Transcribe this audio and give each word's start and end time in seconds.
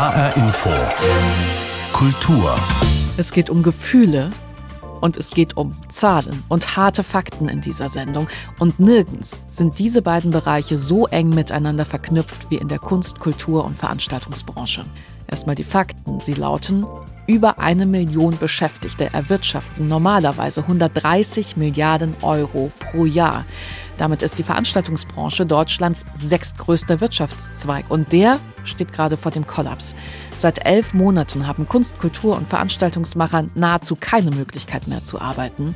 HR 0.00 0.34
Info. 0.38 0.70
Kultur. 1.92 2.58
Es 3.18 3.32
geht 3.32 3.50
um 3.50 3.62
Gefühle 3.62 4.30
und 5.02 5.18
es 5.18 5.28
geht 5.28 5.58
um 5.58 5.76
Zahlen 5.90 6.42
und 6.48 6.74
harte 6.74 7.04
Fakten 7.04 7.50
in 7.50 7.60
dieser 7.60 7.90
Sendung. 7.90 8.26
Und 8.58 8.80
nirgends 8.80 9.42
sind 9.50 9.78
diese 9.78 10.00
beiden 10.00 10.30
Bereiche 10.30 10.78
so 10.78 11.06
eng 11.06 11.28
miteinander 11.28 11.84
verknüpft 11.84 12.50
wie 12.50 12.56
in 12.56 12.68
der 12.68 12.78
Kunst, 12.78 13.20
Kultur 13.20 13.62
und 13.62 13.76
Veranstaltungsbranche. 13.76 14.86
Erstmal 15.26 15.54
die 15.54 15.64
Fakten. 15.64 16.18
Sie 16.18 16.32
lauten, 16.32 16.86
über 17.26 17.58
eine 17.58 17.84
Million 17.84 18.38
Beschäftigte 18.38 19.12
erwirtschaften 19.12 19.86
normalerweise 19.86 20.62
130 20.62 21.58
Milliarden 21.58 22.16
Euro 22.22 22.72
pro 22.80 23.04
Jahr. 23.04 23.44
Damit 24.00 24.22
ist 24.22 24.38
die 24.38 24.42
Veranstaltungsbranche 24.42 25.44
Deutschlands 25.44 26.06
sechstgrößter 26.16 27.02
Wirtschaftszweig 27.02 27.84
und 27.90 28.12
der 28.12 28.40
steht 28.64 28.94
gerade 28.94 29.18
vor 29.18 29.30
dem 29.30 29.46
Kollaps. 29.46 29.94
Seit 30.34 30.64
elf 30.64 30.94
Monaten 30.94 31.46
haben 31.46 31.68
Kunst, 31.68 31.98
Kultur 31.98 32.34
und 32.34 32.48
Veranstaltungsmacher 32.48 33.48
nahezu 33.54 33.96
keine 33.96 34.30
Möglichkeit 34.30 34.88
mehr 34.88 35.04
zu 35.04 35.20
arbeiten. 35.20 35.74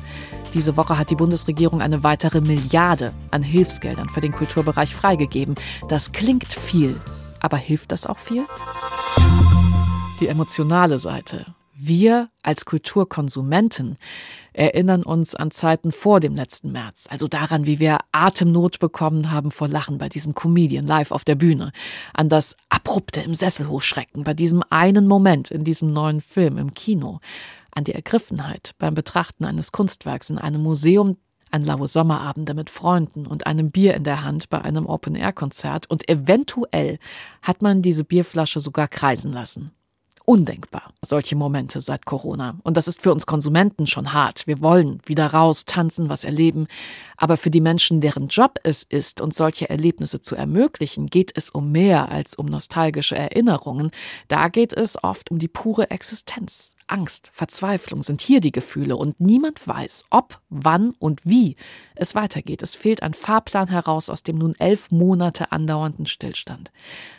Diese 0.55 0.75
Woche 0.75 0.97
hat 0.97 1.11
die 1.11 1.15
Bundesregierung 1.15 1.83
eine 1.83 2.01
weitere 2.01 2.41
Milliarde 2.41 3.13
an 3.29 3.43
Hilfsgeldern 3.43 4.09
für 4.09 4.21
den 4.21 4.31
Kulturbereich 4.31 4.95
freigegeben. 4.95 5.53
Das 5.87 6.11
klingt 6.11 6.51
viel, 6.51 6.99
aber 7.41 7.57
hilft 7.57 7.91
das 7.91 8.07
auch 8.07 8.17
viel? 8.17 8.45
Die 10.19 10.27
emotionale 10.27 10.97
Seite. 10.97 11.54
Wir 11.77 12.29
als 12.41 12.63
Kulturkonsumenten 12.63 13.97
erinnern 14.53 15.03
uns 15.03 15.35
an 15.35 15.51
Zeiten 15.51 15.91
vor 15.91 16.21
dem 16.21 16.33
letzten 16.33 16.71
März, 16.71 17.07
also 17.09 17.27
daran, 17.27 17.65
wie 17.65 17.79
wir 17.79 17.97
Atemnot 18.13 18.79
bekommen 18.79 19.29
haben 19.29 19.51
vor 19.51 19.67
Lachen 19.67 19.97
bei 19.97 20.07
diesem 20.07 20.35
Comedian 20.35 20.87
live 20.87 21.11
auf 21.11 21.25
der 21.25 21.35
Bühne, 21.35 21.73
an 22.13 22.29
das 22.29 22.55
abrupte 22.69 23.19
im 23.19 23.35
Sessel 23.35 23.67
hochschrecken 23.67 24.23
bei 24.23 24.33
diesem 24.33 24.63
einen 24.69 25.05
Moment 25.05 25.51
in 25.51 25.65
diesem 25.65 25.91
neuen 25.91 26.21
Film 26.21 26.57
im 26.57 26.71
Kino, 26.71 27.19
an 27.71 27.83
die 27.83 27.93
Ergriffenheit 27.93 28.71
beim 28.77 28.95
Betrachten 28.95 29.43
eines 29.43 29.73
Kunstwerks 29.73 30.29
in 30.29 30.37
einem 30.37 30.63
Museum, 30.63 31.17
an 31.51 31.65
laue 31.65 31.89
Sommerabende 31.89 32.53
mit 32.53 32.69
Freunden 32.69 33.27
und 33.27 33.47
einem 33.47 33.67
Bier 33.67 33.95
in 33.95 34.05
der 34.05 34.23
Hand 34.23 34.49
bei 34.49 34.61
einem 34.61 34.85
Open-Air-Konzert. 34.85 35.89
Und 35.89 36.07
eventuell 36.09 36.99
hat 37.41 37.61
man 37.61 37.81
diese 37.81 38.05
Bierflasche 38.05 38.61
sogar 38.61 38.87
kreisen 38.87 39.33
lassen 39.33 39.71
undenkbar, 40.25 40.91
solche 41.01 41.35
Momente 41.35 41.81
seit 41.81 42.05
Corona. 42.05 42.57
Und 42.63 42.77
das 42.77 42.87
ist 42.87 43.01
für 43.01 43.11
uns 43.11 43.25
Konsumenten 43.25 43.87
schon 43.87 44.13
hart. 44.13 44.47
Wir 44.47 44.61
wollen 44.61 45.01
wieder 45.05 45.27
raus, 45.27 45.65
tanzen, 45.65 46.09
was 46.09 46.23
erleben. 46.23 46.67
Aber 47.17 47.37
für 47.37 47.51
die 47.51 47.61
Menschen, 47.61 48.01
deren 48.01 48.27
Job 48.27 48.59
es 48.63 48.83
ist, 48.83 49.21
uns 49.21 49.37
solche 49.37 49.69
Erlebnisse 49.69 50.21
zu 50.21 50.35
ermöglichen, 50.35 51.07
geht 51.07 51.31
es 51.35 51.49
um 51.49 51.71
mehr 51.71 52.09
als 52.09 52.35
um 52.35 52.47
nostalgische 52.47 53.15
Erinnerungen. 53.15 53.91
Da 54.27 54.47
geht 54.49 54.73
es 54.73 55.01
oft 55.03 55.31
um 55.31 55.39
die 55.39 55.47
pure 55.47 55.91
Existenz. 55.91 56.75
Angst, 56.87 57.29
Verzweiflung 57.33 58.03
sind 58.03 58.21
hier 58.21 58.41
die 58.41 58.51
Gefühle 58.51 58.95
und 58.95 59.19
niemand 59.19 59.67
weiß, 59.67 60.05
ob, 60.11 60.39
wann 60.49 60.91
und 60.99 61.25
wie 61.25 61.55
es 61.95 62.13
weitergeht. 62.13 62.61
Es 62.61 62.75
fehlt 62.75 63.01
ein 63.01 63.15
Fahrplan 63.15 63.69
heraus 63.69 64.09
aus 64.09 64.21
dem 64.21 64.37
nun 64.37 64.55
elf 64.59 64.91
Monate 64.91 65.51
andauernden 65.51 66.05
Stillstand. 66.05 66.71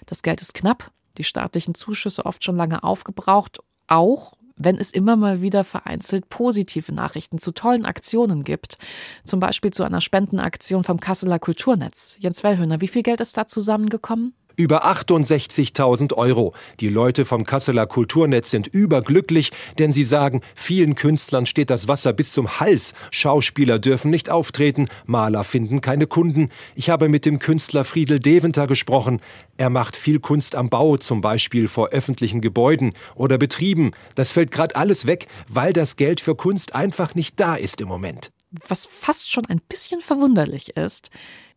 Das 0.06 0.22
Geld 0.22 0.40
ist 0.40 0.54
knapp 0.54 0.92
die 1.18 1.24
staatlichen 1.24 1.74
Zuschüsse 1.74 2.26
oft 2.26 2.44
schon 2.44 2.56
lange 2.56 2.82
aufgebraucht, 2.82 3.58
auch 3.86 4.34
wenn 4.56 4.78
es 4.78 4.90
immer 4.90 5.16
mal 5.16 5.42
wieder 5.42 5.64
vereinzelt 5.64 6.28
positive 6.30 6.92
Nachrichten 6.92 7.38
zu 7.38 7.52
tollen 7.52 7.84
Aktionen 7.84 8.42
gibt. 8.42 8.78
Zum 9.24 9.38
Beispiel 9.38 9.70
zu 9.70 9.84
einer 9.84 10.00
Spendenaktion 10.00 10.82
vom 10.82 10.98
Kasseler 10.98 11.38
Kulturnetz. 11.38 12.16
Jens 12.20 12.42
Wellhöhner, 12.42 12.80
wie 12.80 12.88
viel 12.88 13.02
Geld 13.02 13.20
ist 13.20 13.36
da 13.36 13.46
zusammengekommen? 13.46 14.34
Über 14.58 14.86
68.000 14.86 16.14
Euro. 16.14 16.54
Die 16.80 16.88
Leute 16.88 17.26
vom 17.26 17.44
Kasseler 17.44 17.86
Kulturnetz 17.86 18.50
sind 18.50 18.66
überglücklich, 18.68 19.52
denn 19.78 19.92
sie 19.92 20.02
sagen, 20.02 20.40
vielen 20.54 20.94
Künstlern 20.94 21.44
steht 21.44 21.68
das 21.68 21.88
Wasser 21.88 22.14
bis 22.14 22.32
zum 22.32 22.58
Hals. 22.58 22.94
Schauspieler 23.10 23.78
dürfen 23.78 24.10
nicht 24.10 24.30
auftreten, 24.30 24.86
Maler 25.04 25.44
finden 25.44 25.82
keine 25.82 26.06
Kunden. 26.06 26.48
Ich 26.74 26.88
habe 26.88 27.10
mit 27.10 27.26
dem 27.26 27.38
Künstler 27.38 27.84
Friedel 27.84 28.18
Deventer 28.18 28.66
gesprochen. 28.66 29.20
Er 29.58 29.68
macht 29.68 29.94
viel 29.94 30.20
Kunst 30.20 30.54
am 30.54 30.70
Bau, 30.70 30.96
zum 30.96 31.20
Beispiel 31.20 31.68
vor 31.68 31.90
öffentlichen 31.90 32.40
Gebäuden 32.40 32.94
oder 33.14 33.36
Betrieben. 33.36 33.90
Das 34.14 34.32
fällt 34.32 34.52
gerade 34.52 34.74
alles 34.74 35.06
weg, 35.06 35.28
weil 35.48 35.74
das 35.74 35.96
Geld 35.96 36.22
für 36.22 36.34
Kunst 36.34 36.74
einfach 36.74 37.14
nicht 37.14 37.38
da 37.38 37.56
ist 37.56 37.82
im 37.82 37.88
Moment. 37.88 38.32
Was 38.68 38.86
fast 38.86 39.30
schon 39.30 39.44
ein 39.46 39.60
bisschen 39.68 40.00
verwunderlich 40.00 40.76
ist, 40.76 41.10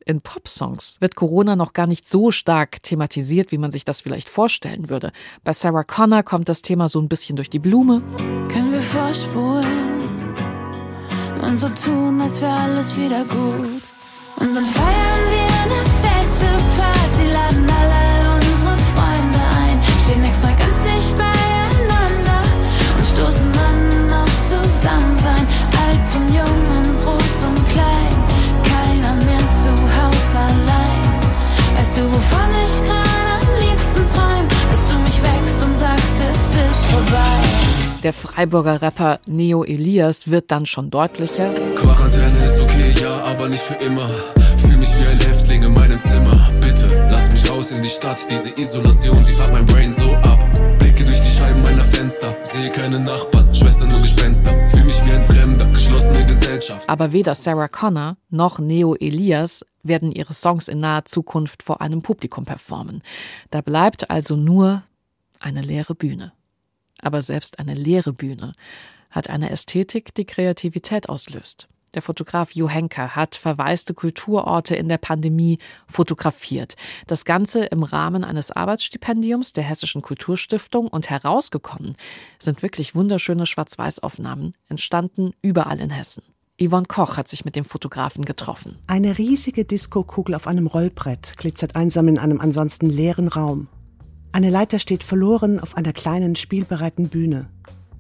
in 0.06 0.22
Popsongs 0.22 0.98
wird 1.00 1.16
Corona 1.16 1.56
noch 1.56 1.74
gar 1.74 1.88
nicht 1.88 2.08
so 2.08 2.32
stark 2.32 2.82
thematisiert, 2.84 3.52
wie 3.52 3.58
man 3.58 3.72
sich 3.72 3.86
das 3.86 4.02
vielleicht 4.02 4.30
vorstellen 4.30 4.90
würde. 4.90 5.12
Bei 5.44 5.54
Sarah 5.54 5.84
Connor 5.84 6.24
kommt 6.24 6.50
das 6.50 6.62
Thema 6.62 6.90
so 6.90 7.00
ein 7.00 7.10
bisschen 7.10 7.36
durch 7.36 7.50
die 7.50 7.60
Blume. 7.60 8.02
Können 8.18 8.72
wir 8.72 8.82
vorspulen 8.82 9.90
und 11.42 11.60
so 11.60 11.70
tun, 11.70 12.22
als 12.22 12.42
wäre 12.42 12.54
alles 12.54 12.96
wieder 12.98 13.24
gut. 13.26 13.82
Und 14.38 14.56
dann 14.56 14.66
feiern 14.66 15.26
wir 15.32 15.50
eine 15.64 15.86
fette 16.02 16.52
Party, 16.78 16.99
du, 32.00 32.12
wovon 32.12 32.50
ich 32.64 32.76
gerade 32.86 33.32
am 33.42 33.50
liebsten 33.60 34.06
träum? 34.06 34.48
Dass 34.70 34.84
du 34.90 34.96
mich 35.00 35.18
wächst 35.22 35.64
und 35.66 35.76
sagst, 35.76 36.22
es 36.32 36.56
ist 36.56 36.86
vorbei. 36.86 37.40
Der 38.04 38.14
Freiburger 38.14 38.82
Rapper 38.82 39.20
Neo 39.28 39.64
Elias 39.64 40.30
wird 40.30 40.52
dann 40.52 40.66
schon 40.66 40.90
deutlicher. 40.90 41.54
Quarantäne 41.76 42.38
ist 42.44 42.60
okay, 42.60 42.94
ja, 43.02 43.24
aber 43.24 43.50
nicht 43.50 43.62
für 43.62 43.74
immer. 43.86 44.08
Fühl 44.62 44.78
mich 44.78 44.90
wie 44.98 45.06
ein 45.06 45.20
Häftling 45.20 45.64
in 45.64 45.74
meinem 45.74 46.00
Zimmer. 46.00 46.50
Bitte, 46.62 46.88
lass 47.12 47.30
mich 47.30 47.50
raus 47.50 47.72
in 47.72 47.82
die 47.82 47.90
Stadt. 47.90 48.26
Diese 48.30 48.50
Isolation, 48.62 49.22
sie 49.24 49.34
fährt 49.34 49.52
mein 49.52 49.66
Brain 49.66 49.92
so 49.92 50.14
ab. 50.16 50.40
Blicke 50.80 51.04
durch 51.04 51.20
die 51.20 51.30
Scheiben 51.30 51.62
meiner 51.62 51.84
Fenster. 51.84 52.38
Sehe 52.44 52.70
keine 52.70 53.02
Nachbarn, 53.02 53.54
Schwestern 53.54 53.90
nur 53.90 54.02
Gespenster. 54.02 54.56
Fühl 54.68 54.86
mich 54.86 55.04
wie 55.06 55.12
ein 55.12 55.24
Fremder, 55.24 55.66
geschlossene 55.66 56.26
Gesellschaft. 56.26 56.88
Aber 56.88 57.12
weder 57.12 57.36
Sarah 57.36 57.68
Connor 57.68 58.16
noch 58.30 58.60
Neo 58.60 58.96
Elias 58.96 59.66
werden 59.84 60.12
ihre 60.12 60.34
Songs 60.34 60.68
in 60.68 60.80
naher 60.80 61.06
Zukunft 61.06 61.64
vor 61.64 61.82
einem 61.82 62.02
Publikum 62.02 62.46
performen. 62.46 63.02
Da 63.52 63.62
bleibt 63.62 64.10
also 64.10 64.36
nur 64.36 64.84
eine 65.40 65.62
leere 65.62 65.96
Bühne. 65.96 66.34
Aber 67.02 67.22
selbst 67.22 67.60
eine 67.60 67.74
leere 67.74 68.14
Bühne 68.14 68.54
hat 69.10 69.30
eine 69.30 69.50
Ästhetik, 69.50 70.14
die 70.14 70.26
Kreativität 70.26 71.10
auslöst. 71.10 71.68
Der 71.96 72.04
Fotograf 72.04 72.52
Jo 72.52 72.70
Henker 72.70 73.16
hat 73.16 73.36
verwaiste 73.36 73.96
Kulturorte 73.96 74.76
in 74.76 74.90
der 74.90 75.00
Pandemie 75.00 75.58
fotografiert. 75.88 76.76
Das 77.08 77.26
Ganze 77.26 77.66
im 77.66 77.82
Rahmen 77.82 78.24
eines 78.24 78.52
Arbeitsstipendiums 78.52 79.54
der 79.54 79.64
Hessischen 79.64 80.04
Kulturstiftung 80.04 80.88
und 80.88 81.10
herausgekommen 81.10 81.96
sind 82.38 82.62
wirklich 82.62 82.94
wunderschöne 82.94 83.48
Schwarz-Weiß-Aufnahmen, 83.48 84.54
entstanden 84.68 85.34
überall 85.42 85.80
in 85.80 85.90
Hessen. 85.90 86.22
Yvonne 86.62 86.88
Koch 86.88 87.16
hat 87.16 87.30
sich 87.30 87.46
mit 87.46 87.56
dem 87.56 87.64
Fotografen 87.64 88.26
getroffen. 88.26 88.78
Eine 88.86 89.18
riesige 89.18 89.64
Diskokugel 89.64 90.36
auf 90.36 90.46
einem 90.46 90.68
Rollbrett 90.68 91.38
glitzert 91.38 91.78
einsam 91.78 92.10
in 92.10 92.20
einem 92.20 92.42
ansonsten 92.42 92.88
leeren 92.90 93.30
Raum. 93.30 93.68
Eine 94.34 94.50
Leiter 94.50 94.78
steht 94.80 95.04
verloren 95.04 95.60
auf 95.60 95.78
einer 95.78 95.94
kleinen, 95.94 96.36
spielbereiten 96.36 97.08
Bühne. 97.08 97.48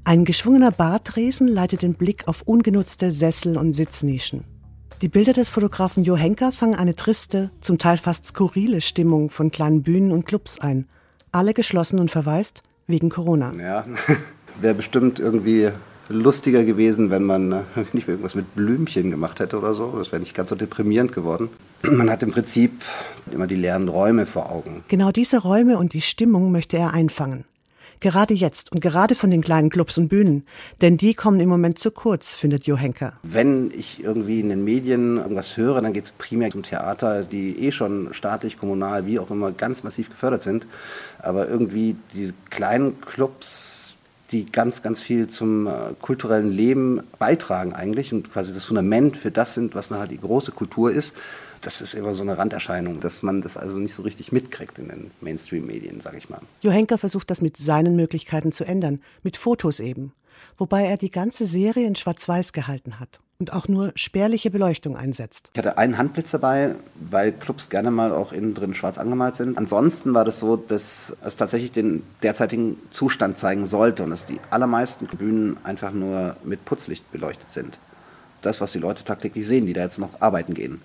Ein 0.03 0.25
geschwungener 0.25 0.71
Bartresen 0.71 1.47
leitet 1.47 1.83
den 1.83 1.93
Blick 1.93 2.27
auf 2.27 2.41
ungenutzte 2.41 3.11
Sessel 3.11 3.57
und 3.57 3.73
Sitznischen. 3.73 4.43
Die 5.01 5.09
Bilder 5.09 5.31
des 5.31 5.49
Fotografen 5.49 6.03
Jo 6.03 6.17
Henker 6.17 6.51
fangen 6.51 6.75
eine 6.75 6.95
triste, 6.95 7.51
zum 7.61 7.77
Teil 7.77 7.97
fast 7.97 8.25
skurrile 8.25 8.81
Stimmung 8.81 9.29
von 9.29 9.51
kleinen 9.51 9.83
Bühnen 9.83 10.11
und 10.11 10.25
Clubs 10.25 10.59
ein. 10.59 10.85
Alle 11.31 11.53
geschlossen 11.53 11.99
und 11.99 12.11
verwaist 12.11 12.63
wegen 12.87 13.09
Corona. 13.09 13.53
Ja, 13.53 13.85
wäre 14.61 14.75
bestimmt 14.75 15.19
irgendwie 15.19 15.71
lustiger 16.09 16.63
gewesen, 16.63 17.09
wenn 17.09 17.23
man 17.23 17.51
äh, 17.51 17.63
nicht 17.93 18.07
irgendwas 18.07 18.35
mit 18.35 18.55
Blümchen 18.55 19.11
gemacht 19.11 19.39
hätte 19.39 19.57
oder 19.57 19.73
so. 19.73 19.95
Das 19.97 20.11
wäre 20.11 20.19
nicht 20.19 20.35
ganz 20.35 20.49
so 20.49 20.55
deprimierend 20.55 21.13
geworden. 21.13 21.49
Man 21.83 22.09
hat 22.09 22.23
im 22.23 22.31
Prinzip 22.31 22.81
immer 23.31 23.47
die 23.47 23.55
leeren 23.55 23.87
Räume 23.87 24.25
vor 24.25 24.51
Augen. 24.51 24.83
Genau 24.87 25.11
diese 25.11 25.37
Räume 25.37 25.77
und 25.77 25.93
die 25.93 26.01
Stimmung 26.01 26.51
möchte 26.51 26.77
er 26.77 26.93
einfangen. 26.93 27.45
Gerade 28.01 28.33
jetzt 28.33 28.71
und 28.71 28.79
gerade 28.79 29.13
von 29.13 29.29
den 29.29 29.41
kleinen 29.41 29.69
Clubs 29.69 29.97
und 29.97 30.07
Bühnen. 30.07 30.45
Denn 30.81 30.95
die 30.95 31.13
kommen 31.13 31.39
im 31.41 31.49
Moment 31.49 31.79
zu 31.79 31.91
kurz, 31.91 32.33
findet 32.33 32.65
Jo 32.65 32.77
Henker. 32.77 33.13
Wenn 33.23 33.71
ich 33.75 34.01
irgendwie 34.01 34.39
in 34.39 34.47
den 34.47 34.63
Medien 34.63 35.17
irgendwas 35.17 35.57
höre, 35.57 35.81
dann 35.81 35.91
geht 35.91 36.05
es 36.05 36.11
primär 36.11 36.49
um 36.55 36.63
Theater, 36.63 37.23
die 37.23 37.59
eh 37.59 37.73
schon 37.73 38.13
staatlich, 38.13 38.57
kommunal, 38.57 39.05
wie 39.05 39.19
auch 39.19 39.29
immer 39.31 39.51
ganz 39.51 39.83
massiv 39.83 40.09
gefördert 40.09 40.43
sind. 40.43 40.65
Aber 41.21 41.49
irgendwie 41.49 41.97
diese 42.13 42.33
kleinen 42.49 43.01
Clubs 43.01 43.78
die 44.31 44.45
ganz, 44.45 44.81
ganz 44.81 45.01
viel 45.01 45.27
zum 45.27 45.67
äh, 45.67 45.71
kulturellen 46.01 46.51
Leben 46.51 47.01
beitragen 47.17 47.73
eigentlich 47.73 48.13
und 48.13 48.31
quasi 48.31 48.53
das 48.53 48.65
Fundament 48.65 49.17
für 49.17 49.31
das 49.31 49.53
sind, 49.53 49.75
was 49.75 49.89
nachher 49.89 50.07
die 50.07 50.19
große 50.19 50.51
Kultur 50.51 50.91
ist. 50.91 51.15
das 51.61 51.81
ist 51.81 51.93
immer 51.93 52.13
so 52.15 52.23
eine 52.23 52.37
Randerscheinung, 52.37 52.99
dass 52.99 53.21
man 53.21 53.41
das 53.41 53.57
also 53.57 53.77
nicht 53.77 53.93
so 53.93 54.03
richtig 54.03 54.31
mitkriegt 54.31 54.79
in 54.79 54.87
den 54.87 55.11
Mainstream-Medien, 55.21 55.99
sage 55.99 56.17
ich 56.17 56.29
mal. 56.29 56.39
Jo 56.61 56.71
Henker 56.71 56.97
versucht 56.97 57.29
das 57.29 57.41
mit 57.41 57.57
seinen 57.57 57.95
Möglichkeiten 57.95 58.51
zu 58.51 58.65
ändern, 58.65 59.01
mit 59.23 59.35
Fotos 59.35 59.79
eben, 59.79 60.13
wobei 60.59 60.85
er 60.85 60.97
die 60.97 61.11
ganze 61.11 61.45
Serie 61.45 61.87
in 61.87 61.95
Schwarz-Weiß 61.95 62.53
gehalten 62.53 62.99
hat 62.99 63.19
und 63.39 63.53
auch 63.53 63.69
nur 63.69 63.93
spärliche 63.95 64.51
Beleuchtung 64.51 64.97
einsetzt. 64.97 65.51
Ich 65.53 65.57
hatte 65.57 65.77
einen 65.77 65.97
Handblitz 65.97 66.31
dabei, 66.31 66.75
weil 66.99 67.31
Clubs 67.31 67.69
gerne 67.69 67.89
mal 67.89 68.11
auch 68.11 68.33
innen 68.33 68.53
drin 68.53 68.73
schwarz 68.73 68.97
angemalt 68.97 69.37
sind. 69.37 69.57
Ansonsten 69.57 70.13
war 70.13 70.25
das 70.25 70.41
so, 70.41 70.57
dass 70.57 71.15
es 71.23 71.37
tatsächlich 71.37 71.71
den 71.71 72.03
derzeitigen 72.21 72.77
Zustand 72.91 73.39
zeigen 73.39 73.65
sollte 73.65 74.03
und 74.03 74.09
dass 74.09 74.25
die 74.25 74.41
allermeisten 74.49 75.07
Bühnen 75.07 75.57
einfach 75.63 75.93
nur 75.93 76.35
mit 76.43 76.65
Putzlicht 76.65 77.09
beleuchtet 77.13 77.53
sind. 77.53 77.79
Das, 78.41 78.59
was 78.59 78.73
die 78.73 78.79
Leute 78.79 79.05
tagtäglich 79.05 79.47
sehen, 79.47 79.65
die 79.65 79.73
da 79.73 79.83
jetzt 79.83 79.99
noch 79.99 80.19
arbeiten 80.19 80.53
gehen. 80.53 80.81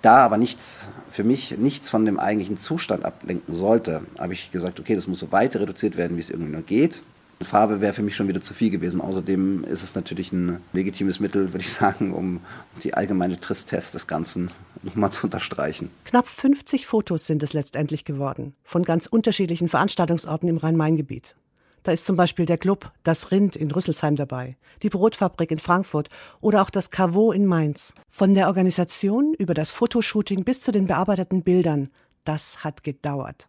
Da 0.00 0.16
aber 0.24 0.38
nichts, 0.38 0.88
für 1.10 1.24
mich 1.24 1.58
nichts 1.58 1.90
von 1.90 2.06
dem 2.06 2.18
eigentlichen 2.18 2.58
Zustand 2.58 3.04
ablenken 3.04 3.54
sollte, 3.54 4.00
habe 4.18 4.32
ich 4.32 4.50
gesagt, 4.50 4.80
okay, 4.80 4.94
das 4.94 5.06
muss 5.06 5.20
so 5.20 5.30
weit 5.30 5.54
reduziert 5.56 5.96
werden, 5.96 6.16
wie 6.16 6.20
es 6.20 6.30
irgendwie 6.30 6.52
nur 6.52 6.62
geht. 6.62 7.02
Farbe 7.44 7.80
wäre 7.80 7.92
für 7.92 8.02
mich 8.02 8.16
schon 8.16 8.28
wieder 8.28 8.42
zu 8.42 8.54
viel 8.54 8.70
gewesen. 8.70 9.00
Außerdem 9.00 9.64
ist 9.64 9.82
es 9.82 9.94
natürlich 9.94 10.32
ein 10.32 10.60
legitimes 10.72 11.20
Mittel, 11.20 11.52
würde 11.52 11.64
ich 11.64 11.72
sagen, 11.72 12.12
um 12.12 12.40
die 12.82 12.94
allgemeine 12.94 13.38
Tristesse 13.38 13.92
des 13.92 14.06
Ganzen 14.06 14.50
nochmal 14.82 15.12
zu 15.12 15.24
unterstreichen. 15.24 15.90
Knapp 16.04 16.28
50 16.28 16.86
Fotos 16.86 17.26
sind 17.26 17.42
es 17.42 17.52
letztendlich 17.52 18.04
geworden, 18.04 18.54
von 18.64 18.82
ganz 18.82 19.06
unterschiedlichen 19.06 19.68
Veranstaltungsorten 19.68 20.48
im 20.48 20.56
Rhein-Main-Gebiet. 20.56 21.36
Da 21.82 21.90
ist 21.90 22.06
zum 22.06 22.16
Beispiel 22.16 22.46
der 22.46 22.58
Club 22.58 22.92
Das 23.02 23.30
Rind 23.30 23.56
in 23.56 23.70
Rüsselsheim 23.70 24.14
dabei, 24.14 24.56
die 24.82 24.88
Brotfabrik 24.88 25.50
in 25.50 25.58
Frankfurt 25.58 26.10
oder 26.40 26.62
auch 26.62 26.70
das 26.70 26.90
Caveau 26.90 27.32
in 27.32 27.46
Mainz. 27.46 27.92
Von 28.08 28.34
der 28.34 28.46
Organisation 28.46 29.34
über 29.34 29.54
das 29.54 29.72
Fotoshooting 29.72 30.44
bis 30.44 30.60
zu 30.60 30.70
den 30.70 30.86
bearbeiteten 30.86 31.42
Bildern, 31.42 31.88
das 32.24 32.62
hat 32.62 32.84
gedauert. 32.84 33.48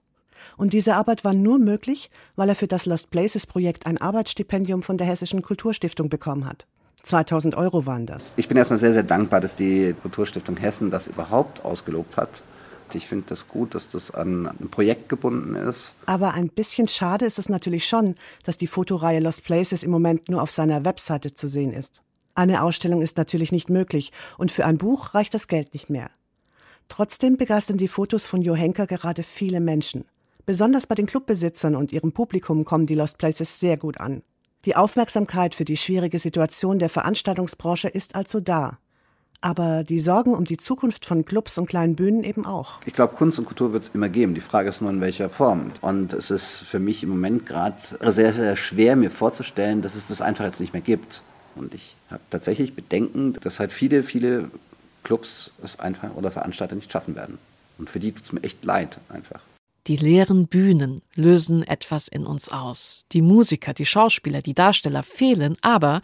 Und 0.58 0.74
diese 0.74 0.96
Arbeit 0.96 1.24
war 1.24 1.34
nur 1.34 1.60
möglich, 1.60 2.10
weil 2.36 2.50
er 2.50 2.56
für 2.56 2.68
das 2.68 2.86
Lost 2.86 3.12
Places 3.12 3.48
Projekt 3.48 3.86
ein 3.86 3.98
Arbeitsstipendium 3.98 4.82
von 4.82 4.98
der 4.98 5.08
Hessischen 5.08 5.42
Kulturstiftung 5.42 6.10
bekommen 6.10 6.46
hat. 6.46 6.68
2000 7.04 7.56
Euro 7.56 7.86
waren 7.86 8.06
das. 8.06 8.34
Ich 8.38 8.48
bin 8.48 8.58
erstmal 8.58 8.80
sehr, 8.80 8.94
sehr 8.94 9.04
dankbar, 9.04 9.42
dass 9.42 9.56
die 9.56 9.94
Kulturstiftung 10.02 10.58
Hessen 10.58 10.90
das 10.90 11.08
überhaupt 11.08 11.64
ausgelobt 11.66 12.18
hat. 12.18 12.30
Ich 12.94 13.08
finde 13.08 13.26
das 13.28 13.48
gut, 13.48 13.74
dass 13.74 13.90
das 13.90 14.12
an 14.12 14.46
ein 14.46 14.70
Projekt 14.70 15.10
gebunden 15.10 15.56
ist. 15.56 15.96
Aber 16.06 16.34
ein 16.34 16.50
bisschen 16.50 16.88
schade 16.88 17.26
ist 17.26 17.40
es 17.40 17.50
natürlich 17.50 17.88
schon, 17.88 18.16
dass 18.44 18.58
die 18.58 18.68
Fotoreihe 18.68 19.20
Lost 19.20 19.44
Places 19.44 19.84
im 19.84 19.92
Moment 19.92 20.30
nur 20.30 20.42
auf 20.42 20.52
seiner 20.52 20.86
Webseite 20.86 21.34
zu 21.34 21.48
sehen 21.48 21.74
ist. 21.74 22.04
Eine 22.36 22.64
Ausstellung 22.64 23.02
ist 23.02 23.18
natürlich 23.18 23.52
nicht 23.52 23.70
möglich 23.70 24.12
und 24.38 24.52
für 24.52 24.66
ein 24.66 24.78
Buch 24.78 25.14
reicht 25.14 25.34
das 25.34 25.48
Geld 25.48 25.74
nicht 25.74 25.90
mehr. 25.90 26.10
Trotzdem 26.88 27.38
begeistern 27.38 27.78
die 27.78 27.88
Fotos 27.88 28.28
von 28.28 28.42
Jo 28.42 28.56
Henker 28.56 28.88
gerade 28.88 29.24
viele 29.24 29.60
Menschen. 29.60 30.06
Besonders 30.46 30.88
bei 30.88 30.96
den 30.96 31.06
Clubbesitzern 31.06 31.76
und 31.76 31.94
ihrem 31.94 32.12
Publikum 32.12 32.66
kommen 32.66 32.86
die 32.86 32.96
Lost 32.96 33.18
Places 33.18 33.62
sehr 33.62 33.78
gut 33.78 34.00
an. 34.00 34.24
Die 34.66 34.76
Aufmerksamkeit 34.76 35.56
für 35.56 35.64
die 35.64 35.78
schwierige 35.78 36.20
Situation 36.20 36.80
der 36.80 36.90
Veranstaltungsbranche 36.90 37.88
ist 37.88 38.16
also 38.16 38.42
da. 38.42 38.78
Aber 39.40 39.84
die 39.84 40.00
Sorgen 40.02 40.34
um 40.34 40.44
die 40.44 40.58
Zukunft 40.58 41.06
von 41.06 41.24
Clubs 41.26 41.58
und 41.58 41.68
kleinen 41.68 41.96
Bühnen 41.96 42.24
eben 42.24 42.46
auch. 42.46 42.80
Ich 42.86 42.94
glaube, 42.94 43.16
Kunst 43.16 43.40
und 43.40 43.46
Kultur 43.46 43.74
wird 43.74 43.84
es 43.84 43.90
immer 43.90 44.08
geben. 44.10 44.36
Die 44.36 44.42
Frage 44.42 44.70
ist 44.70 44.82
nur, 44.82 44.90
in 44.90 45.02
welcher 45.02 45.30
Form. 45.30 45.72
Und 45.82 46.14
es 46.14 46.30
ist 46.30 46.60
für 46.62 46.80
mich 46.80 47.04
im 47.04 47.10
Moment 47.10 47.46
gerade 47.46 47.78
sehr, 48.12 48.32
sehr 48.34 48.56
schwer, 48.56 48.96
mir 48.96 49.12
vorzustellen, 49.12 49.82
dass 49.82 49.96
es 49.96 50.08
das 50.08 50.22
einfach 50.22 50.46
jetzt 50.46 50.62
nicht 50.62 50.74
mehr 50.74 50.82
gibt. 50.82 51.24
Und 51.56 51.74
ich 51.74 51.96
habe 52.10 52.22
tatsächlich 52.30 52.74
Bedenken, 52.74 53.34
dass 53.42 53.60
halt 53.60 53.72
viele, 53.72 54.04
viele 54.04 54.50
Clubs 55.04 55.52
es 55.62 55.80
einfach 55.80 56.16
oder 56.16 56.32
Veranstalter 56.32 56.76
nicht 56.76 56.92
schaffen 56.92 57.16
werden. 57.16 57.38
Und 57.78 57.90
für 57.90 58.00
die 58.00 58.12
tut 58.12 58.24
es 58.24 58.32
mir 58.32 58.44
echt 58.44 58.64
leid 58.64 58.98
einfach. 59.10 59.42
Die 59.88 59.98
leeren 59.98 60.48
Bühnen 60.48 61.02
lösen 61.14 61.64
etwas 61.64 62.08
in 62.08 62.26
uns 62.26 62.50
aus. 62.50 63.06
Die 63.12 63.22
Musiker, 63.22 63.74
die 63.74 63.86
Schauspieler, 63.86 64.42
die 64.42 64.54
Darsteller 64.54 65.04
fehlen, 65.04 65.58
aber 65.62 66.02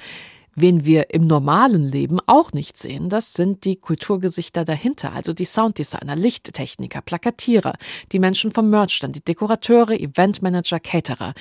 Wen 0.62 0.84
wir 0.84 1.14
im 1.14 1.26
normalen 1.26 1.88
Leben 1.88 2.20
auch 2.26 2.52
nicht 2.52 2.78
sehen, 2.78 3.08
das 3.08 3.32
sind 3.32 3.64
die 3.64 3.78
Kulturgesichter 3.78 4.66
dahinter, 4.66 5.14
also 5.14 5.32
die 5.32 5.46
Sounddesigner, 5.46 6.18
Lichttechniker, 6.18 7.00
Plakatierer, 7.00 7.76
die 8.12 8.20
Menschen 8.20 8.52
vom 8.52 8.70
Merchstand, 8.70 9.16
die 9.16 9.24
Dekorateure, 9.24 9.94
Eventmanager, 9.94 10.82
Caterer. 10.82 11.34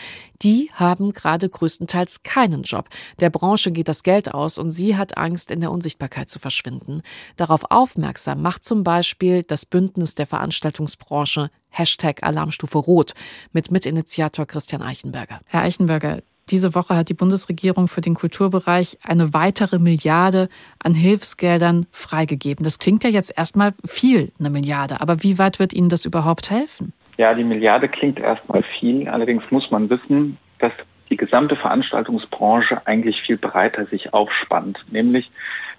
Die 0.43 0.71
haben 0.73 1.13
gerade 1.13 1.49
größtenteils 1.49 2.23
keinen 2.23 2.63
Job. 2.63 2.89
Der 3.19 3.31
Branche 3.31 3.73
geht 3.73 3.89
das 3.89 4.05
Geld 4.05 4.33
aus 4.33 4.57
und 4.57 4.71
sie 4.71 4.97
hat 4.97 5.17
Angst, 5.17 5.51
in 5.51 5.61
der 5.61 5.73
Unsichtbarkeit 5.73 6.29
zu 6.29 6.39
verschwinden. 6.39 7.03
Darauf 7.37 7.71
aufmerksam 7.71 8.41
macht 8.41 8.65
zum 8.65 8.85
Beispiel 8.85 9.43
das 9.43 9.67
Bündnis 9.67 10.15
der 10.15 10.29
Veranstaltungsbranche 10.29 11.51
Hashtag 11.71 12.23
Alarmstufe 12.23 12.79
Rot 12.79 13.15
mit 13.53 13.71
Mitinitiator 13.71 14.47
Christian 14.47 14.83
Eichenberger. 14.83 15.41
Herr 15.47 15.63
Eichenberger, 15.63 16.23
diese 16.51 16.75
Woche 16.75 16.97
hat 16.97 17.09
die 17.11 17.15
Bundesregierung 17.15 17.89
für 17.89 18.01
den 18.01 18.15
Kulturbereich 18.15 18.99
eine 19.03 19.35
weitere 19.35 19.79
Milliarde 19.79 20.49
an 20.79 20.95
Hilfsgeldern 20.95 21.87
freigegeben. 21.93 22.65
Das 22.65 22.79
klingt 22.79 23.05
ja 23.05 23.11
jetzt 23.11 23.37
erstmal 23.37 23.75
viel, 23.85 24.33
eine 24.39 24.49
Milliarde. 24.51 25.01
Aber 25.01 25.23
wie 25.23 25.39
weit 25.39 25.59
wird 25.59 25.75
Ihnen 25.75 25.91
das 25.91 26.05
überhaupt 26.05 26.51
helfen? 26.51 26.93
Ja, 27.19 27.35
die 27.35 27.45
Milliarde 27.45 27.89
klingt 27.89 28.19
erstmal 28.19 28.63
viel. 28.63 29.09
Allerdings 29.09 29.43
muss 29.51 29.71
man 29.71 29.91
wissen, 29.91 30.39
dass 30.59 30.73
die 31.11 31.17
gesamte 31.17 31.57
Veranstaltungsbranche 31.57 32.87
eigentlich 32.87 33.21
viel 33.23 33.37
breiter 33.37 33.87
sich 33.87 34.15
aufspannt. 34.15 34.85
Nämlich 34.91 35.31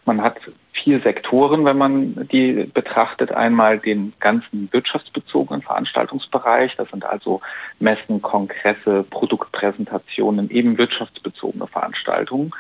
man 0.06 0.21
hat 0.21 0.38
vier 0.71 1.01
Sektoren, 1.01 1.66
wenn 1.66 1.77
man 1.77 2.27
die 2.31 2.66
betrachtet. 2.74 3.31
Einmal 3.31 3.80
den 3.80 4.13
ganzen 4.19 4.69
wirtschaftsbezogenen 4.71 5.62
Veranstaltungsbereich. 5.62 6.75
Das 6.77 6.89
sind 6.89 7.06
also 7.06 7.42
Messen, 7.80 8.21
Kongresse, 8.21 9.04
Produktpräsentationen, 9.10 10.50
eben 10.50 10.77
wirtschaftsbezogene 10.77 11.68
Veranstaltungen. 11.68 12.51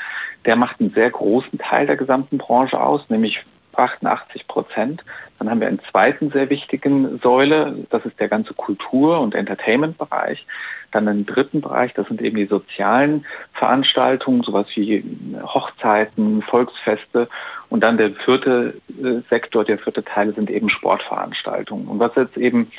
Der 0.45 0.55
macht 0.55 0.79
einen 0.79 0.93
sehr 0.93 1.09
großen 1.09 1.59
Teil 1.59 1.87
der 1.87 1.97
gesamten 1.97 2.37
Branche 2.37 2.81
aus, 2.81 3.01
nämlich 3.09 3.43
88 3.79 4.47
Prozent. 4.47 5.03
Dann 5.37 5.49
haben 5.49 5.61
wir 5.61 5.67
einen 5.67 5.81
zweiten 5.89 6.31
sehr 6.31 6.49
wichtigen 6.49 7.19
Säule, 7.23 7.85
das 7.89 8.05
ist 8.05 8.19
der 8.19 8.27
ganze 8.27 8.53
Kultur- 8.53 9.19
und 9.19 9.35
Entertainment-Bereich. 9.35 10.45
Dann 10.91 11.07
einen 11.07 11.25
dritten 11.25 11.61
Bereich, 11.61 11.93
das 11.93 12.07
sind 12.07 12.21
eben 12.21 12.35
die 12.35 12.45
sozialen 12.45 13.25
Veranstaltungen, 13.53 14.43
sowas 14.43 14.67
wie 14.75 15.03
Hochzeiten, 15.41 16.41
Volksfeste. 16.41 17.29
Und 17.69 17.81
dann 17.83 17.97
der 17.97 18.11
vierte 18.11 18.75
äh, 18.89 19.21
Sektor, 19.29 19.63
der 19.63 19.77
vierte 19.77 20.03
Teil 20.03 20.33
sind 20.33 20.49
eben 20.49 20.69
Sportveranstaltungen. 20.69 21.87
Und 21.87 21.99
was 21.99 22.15
jetzt 22.15 22.37
eben 22.37 22.71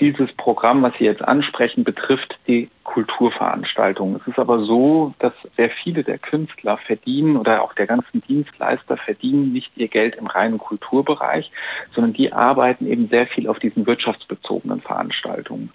dieses 0.00 0.32
Programm, 0.32 0.82
was 0.82 0.94
Sie 0.98 1.04
jetzt 1.04 1.22
ansprechen, 1.22 1.84
betrifft 1.84 2.38
die 2.46 2.68
Kulturveranstaltungen. 2.84 4.20
Es 4.20 4.26
ist 4.28 4.38
aber 4.38 4.60
so, 4.64 5.14
dass 5.18 5.32
sehr 5.56 5.70
viele 5.70 6.04
der 6.04 6.18
Künstler 6.18 6.76
verdienen 6.76 7.36
oder 7.36 7.62
auch 7.62 7.72
der 7.72 7.86
ganzen 7.86 8.22
Dienstleister 8.22 8.96
verdienen 8.96 9.52
nicht 9.52 9.72
ihr 9.76 9.88
Geld 9.88 10.16
im 10.16 10.26
reinen 10.26 10.58
Kulturbereich, 10.58 11.50
sondern 11.94 12.12
die 12.12 12.32
arbeiten 12.32 12.86
eben 12.86 13.08
sehr 13.08 13.26
viel 13.26 13.48
auf 13.48 13.58
diesen 13.58 13.86
wirtschaftsbezogenen 13.86 14.80
Veranstaltungen. 14.80 15.70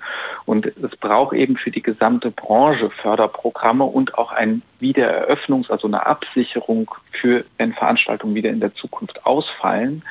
Und 0.46 0.68
es 0.68 0.96
braucht 0.98 1.36
eben 1.36 1.58
für 1.58 1.72
die 1.72 1.82
gesamte 1.82 2.32
Branche 2.32 2.90
Förderprogramme 2.90 3.84
und 3.84 4.18
auch 4.18 4.32
ein 4.32 4.62
Wiedereröffnungs-, 4.80 5.70
also 5.70 5.88
eine 5.88 6.06
Absicherung 6.06 6.90
für, 7.12 7.44
wenn 7.58 7.74
Veranstaltungen 7.74 8.36
wieder 8.36 8.50
in 8.50 8.60
der 8.60 8.74
Zukunft 8.76 9.26
ausfallen, 9.26 10.04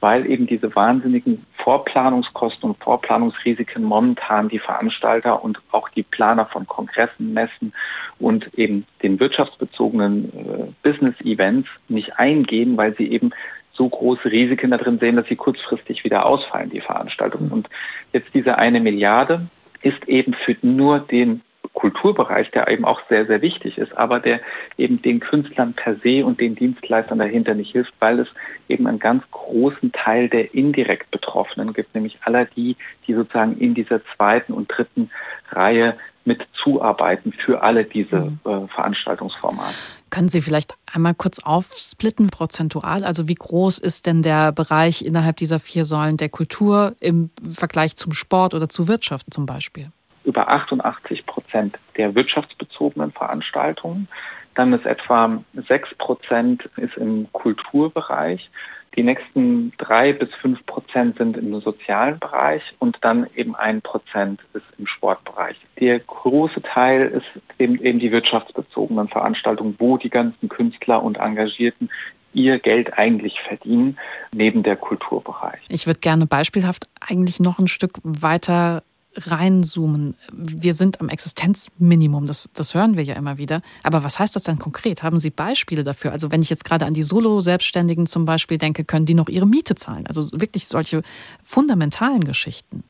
weil 0.00 0.30
eben 0.30 0.46
diese 0.46 0.74
wahnsinnigen 0.74 1.44
Vorplanungskosten 1.58 2.70
und 2.70 2.82
Vorplanungsrisiken 2.82 3.53
momentan 3.78 4.48
die 4.48 4.58
Veranstalter 4.58 5.42
und 5.42 5.60
auch 5.70 5.88
die 5.88 6.02
Planer 6.02 6.46
von 6.46 6.66
Kongressen, 6.66 7.32
Messen 7.32 7.72
und 8.18 8.52
eben 8.54 8.86
den 9.02 9.20
wirtschaftsbezogenen 9.20 10.32
äh, 10.32 10.88
Business-Events 10.88 11.68
nicht 11.88 12.18
eingehen, 12.18 12.76
weil 12.76 12.96
sie 12.96 13.10
eben 13.10 13.30
so 13.72 13.88
große 13.88 14.30
Risiken 14.30 14.70
da 14.70 14.78
drin 14.78 14.98
sehen, 14.98 15.16
dass 15.16 15.26
sie 15.26 15.36
kurzfristig 15.36 16.04
wieder 16.04 16.26
ausfallen, 16.26 16.70
die 16.70 16.80
Veranstaltungen. 16.80 17.50
Und 17.50 17.68
jetzt 18.12 18.32
diese 18.34 18.58
eine 18.58 18.80
Milliarde 18.80 19.46
ist 19.82 20.08
eben 20.08 20.34
für 20.34 20.56
nur 20.62 21.00
den 21.00 21.42
Kulturbereich, 21.74 22.50
der 22.52 22.68
eben 22.68 22.84
auch 22.84 23.00
sehr, 23.08 23.26
sehr 23.26 23.42
wichtig 23.42 23.78
ist, 23.78 23.96
aber 23.96 24.20
der 24.20 24.40
eben 24.78 25.02
den 25.02 25.20
Künstlern 25.20 25.74
per 25.74 25.96
se 25.96 26.24
und 26.24 26.40
den 26.40 26.54
Dienstleistern 26.54 27.18
dahinter 27.18 27.54
nicht 27.54 27.72
hilft, 27.72 27.92
weil 27.98 28.20
es 28.20 28.28
eben 28.68 28.86
einen 28.86 29.00
ganz 29.00 29.24
großen 29.32 29.92
Teil 29.92 30.28
der 30.28 30.54
indirekt 30.54 31.10
Betroffenen 31.10 31.72
gibt, 31.72 31.94
nämlich 31.94 32.18
aller 32.22 32.46
die, 32.46 32.76
die 33.06 33.14
sozusagen 33.14 33.58
in 33.58 33.74
dieser 33.74 34.00
zweiten 34.16 34.52
und 34.52 34.68
dritten 34.68 35.10
Reihe 35.50 35.96
mit 36.24 36.46
zuarbeiten 36.54 37.32
für 37.32 37.62
alle 37.62 37.84
diese 37.84 38.20
mhm. 38.20 38.38
äh, 38.44 38.68
Veranstaltungsformate. 38.68 39.74
Können 40.10 40.28
Sie 40.28 40.40
vielleicht 40.40 40.74
einmal 40.90 41.14
kurz 41.14 41.40
aufsplitten 41.40 42.28
prozentual? 42.28 43.04
Also 43.04 43.28
wie 43.28 43.34
groß 43.34 43.78
ist 43.78 44.06
denn 44.06 44.22
der 44.22 44.52
Bereich 44.52 45.04
innerhalb 45.04 45.36
dieser 45.36 45.60
vier 45.60 45.84
Säulen 45.84 46.16
der 46.16 46.28
Kultur 46.28 46.94
im 47.00 47.30
Vergleich 47.52 47.96
zum 47.96 48.14
Sport 48.14 48.54
oder 48.54 48.68
zur 48.68 48.88
Wirtschaft 48.88 49.26
zum 49.34 49.44
Beispiel? 49.44 49.90
Über 50.24 50.48
88 50.48 51.26
Prozent 51.26 51.78
der 51.96 52.14
wirtschaftsbezogenen 52.14 53.12
Veranstaltungen. 53.12 54.08
Dann 54.54 54.72
ist 54.72 54.86
etwa 54.86 55.42
6 55.68 55.94
Prozent 55.96 56.68
ist 56.76 56.96
im 56.96 57.28
Kulturbereich. 57.32 58.50
Die 58.96 59.02
nächsten 59.02 59.72
drei 59.76 60.12
bis 60.12 60.32
fünf 60.36 60.64
Prozent 60.66 61.18
sind 61.18 61.36
im 61.36 61.60
sozialen 61.60 62.18
Bereich 62.20 62.62
und 62.78 62.98
dann 63.00 63.26
eben 63.34 63.56
ein 63.56 63.82
Prozent 63.82 64.40
ist 64.52 64.64
im 64.78 64.86
Sportbereich. 64.86 65.56
Der 65.80 65.98
große 65.98 66.62
Teil 66.62 67.08
ist 67.08 67.42
eben, 67.58 67.80
eben 67.80 67.98
die 67.98 68.12
wirtschaftsbezogenen 68.12 69.08
Veranstaltungen, 69.08 69.74
wo 69.78 69.98
die 69.98 70.10
ganzen 70.10 70.48
Künstler 70.48 71.02
und 71.02 71.16
Engagierten 71.16 71.90
ihr 72.34 72.58
Geld 72.58 72.96
eigentlich 72.96 73.40
verdienen, 73.40 73.98
neben 74.32 74.62
der 74.62 74.76
Kulturbereich. 74.76 75.60
Ich 75.68 75.86
würde 75.86 76.00
gerne 76.00 76.26
beispielhaft 76.26 76.88
eigentlich 77.00 77.40
noch 77.40 77.58
ein 77.58 77.68
Stück 77.68 77.98
weiter 78.02 78.82
reinzoomen. 79.16 80.16
Wir 80.32 80.74
sind 80.74 81.00
am 81.00 81.08
Existenzminimum, 81.08 82.26
das, 82.26 82.50
das 82.54 82.74
hören 82.74 82.96
wir 82.96 83.04
ja 83.04 83.14
immer 83.14 83.38
wieder. 83.38 83.62
Aber 83.82 84.04
was 84.04 84.18
heißt 84.18 84.34
das 84.36 84.44
denn 84.44 84.58
konkret? 84.58 85.02
Haben 85.02 85.18
Sie 85.18 85.30
Beispiele 85.30 85.84
dafür? 85.84 86.12
Also 86.12 86.30
wenn 86.30 86.42
ich 86.42 86.50
jetzt 86.50 86.64
gerade 86.64 86.86
an 86.86 86.94
die 86.94 87.02
Solo-Selbstständigen 87.02 88.06
zum 88.06 88.24
Beispiel 88.24 88.58
denke, 88.58 88.84
können 88.84 89.06
die 89.06 89.14
noch 89.14 89.28
ihre 89.28 89.46
Miete 89.46 89.74
zahlen? 89.74 90.06
Also 90.06 90.30
wirklich 90.32 90.66
solche 90.66 91.02
fundamentalen 91.42 92.24
Geschichten. 92.24 92.84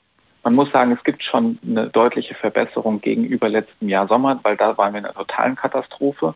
Man 0.45 0.54
muss 0.54 0.71
sagen, 0.73 0.93
es 0.93 1.02
gibt 1.04 1.23
schon 1.23 1.59
eine 1.66 1.88
deutliche 1.88 2.35
Verbesserung 2.35 3.00
gegenüber 3.00 3.49
letztem 3.49 3.88
Jahr 3.88 4.07
Sommer, 4.07 4.38
weil 4.43 4.57
da 4.57 4.76
waren 4.76 4.93
wir 4.93 4.99
in 4.99 5.07
einer 5.07 5.14
totalen 5.14 5.57
Katastrophe. 5.57 6.35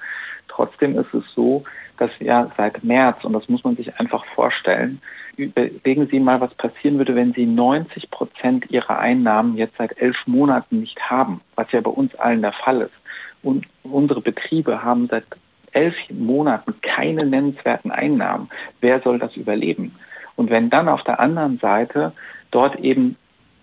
Trotzdem 0.49 0.99
ist 0.99 1.12
es 1.12 1.25
so, 1.35 1.64
dass 1.98 2.10
wir 2.18 2.50
seit 2.56 2.82
März, 2.84 3.24
und 3.24 3.32
das 3.32 3.48
muss 3.48 3.64
man 3.64 3.76
sich 3.76 3.98
einfach 3.98 4.24
vorstellen, 4.34 5.00
überlegen 5.36 6.08
Sie 6.08 6.20
mal, 6.20 6.40
was 6.40 6.54
passieren 6.54 6.98
würde, 6.98 7.14
wenn 7.14 7.32
Sie 7.32 7.46
90 7.46 8.10
Prozent 8.10 8.70
Ihrer 8.70 8.98
Einnahmen 8.98 9.56
jetzt 9.56 9.76
seit 9.76 10.00
elf 10.00 10.26
Monaten 10.26 10.80
nicht 10.80 11.00
haben, 11.10 11.40
was 11.54 11.70
ja 11.72 11.80
bei 11.80 11.90
uns 11.90 12.14
allen 12.16 12.42
der 12.42 12.52
Fall 12.52 12.82
ist. 12.82 12.94
Und 13.42 13.66
unsere 13.84 14.20
Betriebe 14.20 14.82
haben 14.82 15.08
seit 15.08 15.24
elf 15.72 15.96
Monaten 16.10 16.74
keine 16.80 17.24
nennenswerten 17.26 17.90
Einnahmen. 17.90 18.48
Wer 18.80 19.00
soll 19.00 19.18
das 19.18 19.36
überleben? 19.36 19.94
Und 20.36 20.50
wenn 20.50 20.70
dann 20.70 20.88
auf 20.88 21.04
der 21.04 21.20
anderen 21.20 21.58
Seite 21.58 22.12
dort 22.50 22.76
eben 22.80 23.16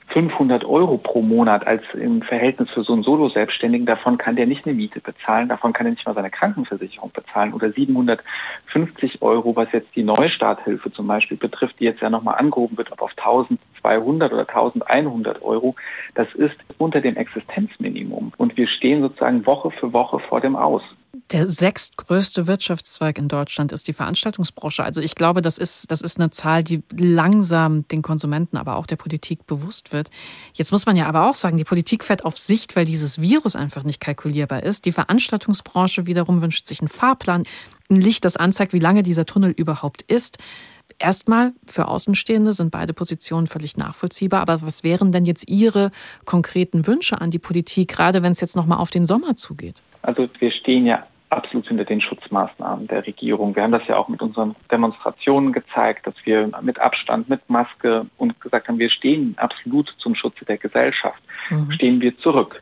500 0.07 0.63
Euro 0.65 0.97
pro 0.97 1.21
Monat 1.21 1.65
als 1.65 1.83
im 1.93 2.21
Verhältnis 2.21 2.69
für 2.69 2.83
so 2.83 2.93
einen 2.93 3.03
Solo-Selbstständigen, 3.03 3.85
davon 3.85 4.17
kann 4.17 4.35
der 4.35 4.45
nicht 4.45 4.65
eine 4.65 4.75
Miete 4.75 5.01
bezahlen, 5.01 5.50
davon 5.50 5.74
kann 5.74 5.88
er 5.88 5.91
nicht 5.91 6.05
mal 6.05 6.13
seine 6.13 6.29
Krankenversicherung 6.29 7.12
bezahlen 7.12 7.53
oder 7.53 7.71
750 7.71 9.21
Euro, 9.21 9.55
was 9.55 9.71
jetzt 9.71 9.95
die 9.95 10.03
Neustarthilfe 10.03 10.91
zum 10.91 11.07
Beispiel 11.07 11.38
betrifft, 11.38 11.79
die 11.79 11.85
jetzt 11.85 12.01
ja 12.01 12.09
nochmal 12.09 12.35
angehoben 12.35 12.77
wird, 12.77 12.91
ob 12.91 13.01
auf 13.01 13.12
1200 13.17 14.31
oder 14.31 14.47
1100 14.47 15.41
Euro, 15.41 15.75
das 16.13 16.33
ist 16.35 16.55
unter 16.77 17.01
dem 17.01 17.15
Existenzminimum 17.15 18.31
und 18.38 18.57
wir 18.57 18.67
stehen 18.67 19.01
sozusagen 19.01 19.45
Woche 19.45 19.71
für 19.71 19.91
Woche 19.91 20.19
vor 20.19 20.39
dem 20.39 20.55
Aus. 20.55 20.83
Der 21.32 21.50
sechstgrößte 21.50 22.46
Wirtschaftszweig 22.46 23.17
in 23.17 23.27
Deutschland 23.27 23.72
ist 23.72 23.88
die 23.88 23.94
Veranstaltungsbranche. 23.94 24.84
Also 24.84 25.01
ich 25.01 25.15
glaube, 25.15 25.41
das 25.41 25.58
ist, 25.58 25.89
das 25.89 26.01
ist 26.01 26.20
eine 26.20 26.29
Zahl, 26.29 26.63
die 26.63 26.84
langsam 26.96 27.88
den 27.88 28.03
Konsumenten, 28.03 28.58
aber 28.58 28.75
auch 28.75 28.86
der 28.86 28.98
Politik 28.98 29.48
bewusst 29.48 29.91
wird. 29.91 30.12
Jetzt 30.53 30.72
muss 30.72 30.86
man 30.86 30.96
ja 30.96 31.08
aber 31.08 31.27
auch 31.27 31.34
sagen, 31.34 31.58
die 31.58 31.63
Politik 31.63 32.03
fährt 32.03 32.25
auf 32.25 32.38
Sicht, 32.38 32.75
weil 32.75 32.86
dieses 32.86 33.20
Virus 33.20 33.55
einfach 33.55 33.84
nicht 33.84 34.00
kalkulierbar 34.00 34.62
ist. 34.62 34.86
Die 34.86 34.91
Veranstaltungsbranche 34.91 36.05
wiederum 36.05 36.44
wünscht 36.44 36.67
sich 36.67 36.79
einen 36.79 36.89
Fahrplan, 36.89 37.46
ein 37.89 37.96
Licht, 37.96 38.24
das 38.24 38.38
anzeigt, 38.38 38.74
wie 38.74 38.79
lange 38.79 39.01
dieser 39.01 39.25
Tunnel 39.25 39.50
überhaupt 39.50 40.03
ist. 40.03 40.38
Erstmal, 41.00 41.53
für 41.65 41.88
Außenstehende 41.88 42.53
sind 42.53 42.70
beide 42.70 42.94
Positionen 42.94 43.48
völlig 43.48 43.77
nachvollziehbar. 43.77 44.41
Aber 44.41 44.62
was 44.62 44.84
wären 44.84 45.12
denn 45.12 45.25
jetzt 45.25 45.50
Ihre 45.50 45.89
konkreten 46.25 46.86
Wünsche 46.86 47.20
an 47.20 47.32
die 47.32 47.39
Politik, 47.39 47.88
gerade 47.89 48.22
wenn 48.22 48.32
es 48.32 48.41
jetzt 48.41 48.55
nochmal 48.55 48.77
auf 48.77 48.91
den 48.91 49.08
Sommer 49.08 49.36
zugeht? 49.36 49.82
Also 50.03 50.29
wir 50.39 50.51
stehen 50.51 50.86
ja 50.86 51.03
absolut 51.35 51.67
hinter 51.67 51.85
den 51.85 52.01
Schutzmaßnahmen 52.01 52.87
der 52.87 53.05
Regierung. 53.05 53.55
Wir 53.55 53.63
haben 53.63 53.71
das 53.71 53.87
ja 53.87 53.97
auch 53.97 54.07
mit 54.07 54.21
unseren 54.21 54.55
Demonstrationen 54.71 55.53
gezeigt, 55.53 56.07
dass 56.07 56.15
wir 56.23 56.49
mit 56.61 56.79
Abstand, 56.79 57.29
mit 57.29 57.49
Maske 57.49 58.05
und 58.17 58.39
gesagt 58.41 58.67
haben, 58.67 58.79
wir 58.79 58.89
stehen 58.89 59.35
absolut 59.37 59.93
zum 59.97 60.15
Schutze 60.15 60.45
der 60.45 60.57
Gesellschaft. 60.57 61.21
Mhm. 61.49 61.71
Stehen 61.71 62.01
wir 62.01 62.17
zurück. 62.17 62.61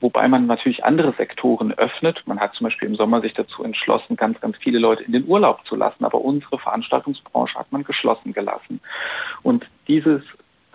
Wobei 0.00 0.28
man 0.28 0.46
natürlich 0.46 0.84
andere 0.84 1.14
Sektoren 1.14 1.72
öffnet. 1.72 2.22
Man 2.26 2.38
hat 2.38 2.54
zum 2.54 2.64
Beispiel 2.64 2.88
im 2.88 2.96
Sommer 2.96 3.22
sich 3.22 3.32
dazu 3.32 3.64
entschlossen, 3.64 4.16
ganz, 4.16 4.40
ganz 4.40 4.56
viele 4.58 4.78
Leute 4.78 5.02
in 5.04 5.12
den 5.12 5.26
Urlaub 5.26 5.66
zu 5.66 5.74
lassen. 5.74 6.04
Aber 6.04 6.20
unsere 6.20 6.58
Veranstaltungsbranche 6.58 7.58
hat 7.58 7.72
man 7.72 7.82
geschlossen 7.82 8.32
gelassen. 8.32 8.80
Und 9.42 9.66
dieses, 9.88 10.22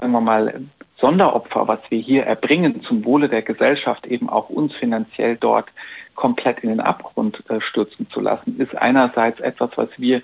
sagen 0.01 0.13
wir 0.13 0.21
mal, 0.21 0.61
Sonderopfer, 0.97 1.67
was 1.67 1.79
wir 1.89 1.99
hier 1.99 2.25
erbringen, 2.25 2.81
zum 2.81 3.05
Wohle 3.05 3.29
der 3.29 3.43
Gesellschaft 3.43 4.05
eben 4.07 4.29
auch 4.29 4.49
uns 4.49 4.73
finanziell 4.75 5.37
dort 5.37 5.69
komplett 6.15 6.59
in 6.59 6.69
den 6.69 6.79
Abgrund 6.79 7.43
äh, 7.49 7.61
stürzen 7.61 8.09
zu 8.09 8.19
lassen, 8.19 8.59
ist 8.59 8.75
einerseits 8.75 9.39
etwas, 9.39 9.71
was 9.75 9.89
wir 9.97 10.21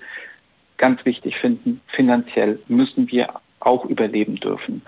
ganz 0.76 1.04
wichtig 1.04 1.36
finden. 1.36 1.80
Finanziell 1.86 2.58
müssen 2.68 3.10
wir 3.10 3.28
auch 3.60 3.84
überleben 3.84 4.36
dürfen. 4.36 4.82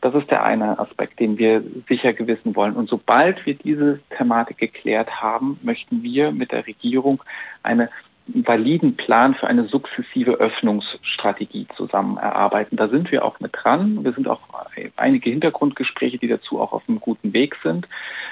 Das 0.00 0.14
ist 0.14 0.30
der 0.30 0.44
eine 0.44 0.78
Aspekt, 0.80 1.20
den 1.20 1.38
wir 1.38 1.62
sicher 1.88 2.12
gewissen 2.12 2.56
wollen. 2.56 2.74
Und 2.74 2.88
sobald 2.88 3.46
wir 3.46 3.54
diese 3.54 4.00
Thematik 4.16 4.58
geklärt 4.58 5.22
haben, 5.22 5.58
möchten 5.62 6.02
wir 6.02 6.32
mit 6.32 6.50
der 6.50 6.66
Regierung 6.66 7.22
eine 7.62 7.88
validen 8.34 8.96
Plan 8.96 9.34
für 9.34 9.46
eine 9.46 9.68
sukzessive 9.68 10.32
Öffnungsstrategie 10.32 11.66
zusammen 11.76 12.16
erarbeiten. 12.16 12.76
Da 12.76 12.88
sind 12.88 13.12
wir 13.12 13.24
auch 13.24 13.40
mit 13.40 13.52
dran. 13.52 14.04
Wir 14.04 14.12
sind 14.12 14.28
auch 14.28 14.40
einige 14.96 15.30
Hintergrundgespräche, 15.30 16.18
die 16.18 16.28
dazu 16.28 16.60
auch 16.60 16.72
auf 16.72 16.82
einem 16.88 17.00
guten 17.00 17.32
Weg 17.32 17.56
sind. 17.62 17.88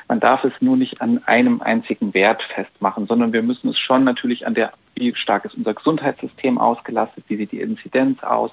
Man 0.09 0.21
darf 0.21 0.45
es 0.45 0.53
nur 0.61 0.77
nicht 0.77 1.01
an 1.01 1.23
einem 1.27 1.61
einzigen 1.61 2.15
Wert 2.15 2.43
festmachen, 2.43 3.07
sondern 3.07 3.33
wir 3.33 3.43
müssen 3.43 3.69
es 3.69 3.79
schon 3.79 4.05
natürlich 4.05 4.47
an 4.47 4.55
der 4.55 4.73
wie 5.01 5.15
stark 5.17 5.45
ist 5.45 5.57
unser 5.57 5.75
Gesundheitssystem 5.75 6.59
ausgelastet, 6.59 7.25
wie 7.27 7.37
sieht 7.37 7.51
die 7.51 7.61
Inzidenz 7.61 8.23
aus, 8.23 8.53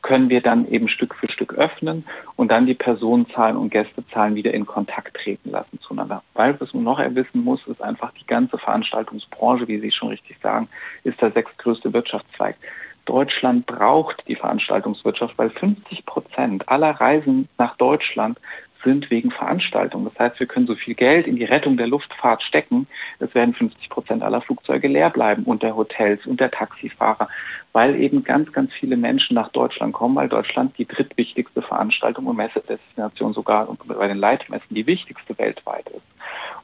können 0.00 0.30
wir 0.30 0.40
dann 0.40 0.66
eben 0.68 0.88
Stück 0.88 1.14
für 1.14 1.30
Stück 1.30 1.52
öffnen 1.54 2.06
und 2.36 2.50
dann 2.50 2.66
die 2.66 2.74
Personenzahlen 2.74 3.56
und 3.56 3.70
Gästezahlen 3.70 4.34
wieder 4.34 4.54
in 4.54 4.64
Kontakt 4.64 5.16
treten 5.16 5.50
lassen 5.50 5.78
zueinander. 5.80 6.22
Weil 6.34 6.58
was 6.60 6.72
man 6.72 6.84
noch 6.84 7.00
erwissen 7.00 7.44
muss, 7.44 7.66
ist 7.66 7.82
einfach 7.82 8.12
die 8.12 8.26
ganze 8.26 8.56
Veranstaltungsbranche, 8.56 9.68
wie 9.68 9.80
Sie 9.80 9.90
schon 9.90 10.08
richtig 10.08 10.38
sagen, 10.42 10.68
ist 11.04 11.20
der 11.20 11.32
sechstgrößte 11.32 11.92
Wirtschaftszweig. 11.92 12.56
Deutschland 13.04 13.64
braucht 13.64 14.22
die 14.28 14.36
Veranstaltungswirtschaft, 14.36 15.38
weil 15.38 15.48
50 15.48 16.04
Prozent 16.04 16.68
aller 16.68 16.90
Reisen 16.90 17.48
nach 17.56 17.74
Deutschland 17.76 18.38
sind 18.84 19.10
wegen 19.10 19.30
Veranstaltungen. 19.30 20.04
Das 20.04 20.18
heißt, 20.18 20.40
wir 20.40 20.46
können 20.46 20.66
so 20.66 20.74
viel 20.74 20.94
Geld 20.94 21.26
in 21.26 21.36
die 21.36 21.44
Rettung 21.44 21.76
der 21.76 21.86
Luftfahrt 21.86 22.42
stecken, 22.42 22.86
es 23.18 23.34
werden 23.34 23.54
50 23.54 23.88
Prozent 23.88 24.22
aller 24.22 24.40
Flugzeuge 24.40 24.88
leer 24.88 25.10
bleiben 25.10 25.44
und 25.44 25.62
der 25.62 25.76
Hotels 25.76 26.26
und 26.26 26.40
der 26.40 26.50
Taxifahrer, 26.50 27.28
weil 27.72 27.96
eben 27.96 28.24
ganz, 28.24 28.52
ganz 28.52 28.72
viele 28.72 28.96
Menschen 28.96 29.34
nach 29.34 29.48
Deutschland 29.48 29.92
kommen, 29.92 30.16
weil 30.16 30.28
Deutschland 30.28 30.76
die 30.78 30.86
drittwichtigste 30.86 31.62
Veranstaltung 31.62 32.26
und 32.26 32.36
Messedestination 32.36 33.34
sogar 33.34 33.68
bei 33.86 34.08
den 34.08 34.18
Leitmessen 34.18 34.74
die 34.74 34.86
wichtigste 34.86 35.36
weltweit 35.38 35.88
ist. 35.90 36.02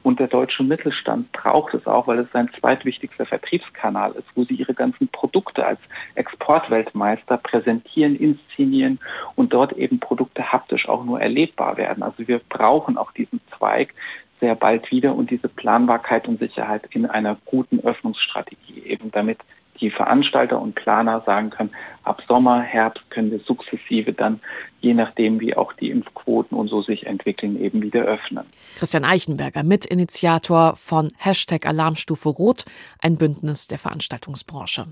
Und 0.03 0.19
der 0.19 0.27
deutsche 0.27 0.63
Mittelstand 0.63 1.31
braucht 1.31 1.73
es 1.73 1.87
auch, 1.87 2.05
weil 2.05 2.19
es 2.19 2.31
sein 2.31 2.49
zweitwichtigster 2.59 3.25
Vertriebskanal 3.25 4.11
ist, 4.11 4.27
wo 4.35 4.43
sie 4.43 4.53
ihre 4.53 4.73
ganzen 4.73 5.07
Produkte 5.07 5.65
als 5.65 5.79
Exportweltmeister 6.13 7.37
präsentieren, 7.37 8.15
inszenieren 8.15 8.99
und 9.35 9.53
dort 9.53 9.73
eben 9.73 9.99
Produkte 9.99 10.51
haptisch 10.51 10.87
auch 10.87 11.03
nur 11.03 11.19
erlebbar 11.19 11.77
werden. 11.77 12.03
Also 12.05 12.27
wir 12.27 12.39
brauchen 12.39 12.97
auch 12.97 13.11
diesen 13.11 13.41
Zweig 13.57 13.93
sehr 14.39 14.55
bald 14.55 14.91
wieder 14.91 15.15
und 15.15 15.31
diese 15.31 15.47
Planbarkeit 15.47 16.27
und 16.27 16.39
Sicherheit 16.39 16.83
in 16.91 17.05
einer 17.05 17.37
guten 17.45 17.79
Öffnungsstrategie, 17.79 18.83
eben 18.85 19.11
damit 19.11 19.39
die 19.81 19.89
Veranstalter 19.89 20.61
und 20.61 20.75
Planer 20.75 21.21
sagen 21.25 21.49
können, 21.49 21.71
ab 22.03 22.21
Sommer, 22.27 22.61
Herbst 22.61 23.09
können 23.09 23.31
wir 23.31 23.39
sukzessive 23.39 24.13
dann, 24.13 24.39
je 24.79 24.93
nachdem 24.93 25.39
wie 25.39 25.55
auch 25.55 25.73
die 25.73 25.89
Impfquoten 25.89 26.57
und 26.57 26.67
so 26.69 26.81
sich 26.81 27.05
entwickeln, 27.05 27.59
eben 27.59 27.81
wieder 27.81 28.03
öffnen. 28.03 28.45
Christian 28.77 29.03
Eichenberger, 29.03 29.63
Mitinitiator 29.63 30.75
von 30.75 31.11
Hashtag 31.17 31.65
Alarmstufe 31.65 32.29
Rot, 32.29 32.65
ein 32.99 33.17
Bündnis 33.17 33.67
der 33.67 33.77
Veranstaltungsbranche. 33.77 34.85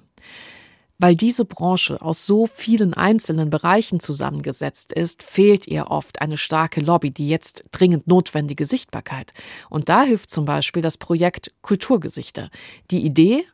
Weil 0.99 1.15
diese 1.15 1.43
Branche 1.43 2.01
aus 2.01 2.25
so 2.25 2.47
vielen 2.47 2.93
einzelnen 2.93 3.49
Bereichen 3.49 3.99
zusammengesetzt 3.99 4.93
ist, 4.93 5.23
fehlt 5.23 5.67
ihr 5.67 5.87
oft 5.87 6.21
eine 6.21 6.37
starke 6.37 6.81
Lobby, 6.81 7.11
die 7.11 7.27
jetzt 7.27 7.63
dringend 7.71 8.07
notwendige 8.07 8.65
Sichtbarkeit. 8.65 9.33
Und 9.69 9.89
da 9.89 10.03
hilft 10.03 10.29
zum 10.29 10.45
Beispiel 10.45 10.81
das 10.81 10.97
Projekt 10.97 11.51
Kulturgesichter. 11.61 12.49
Die 12.91 13.03
Idee, 13.03 13.45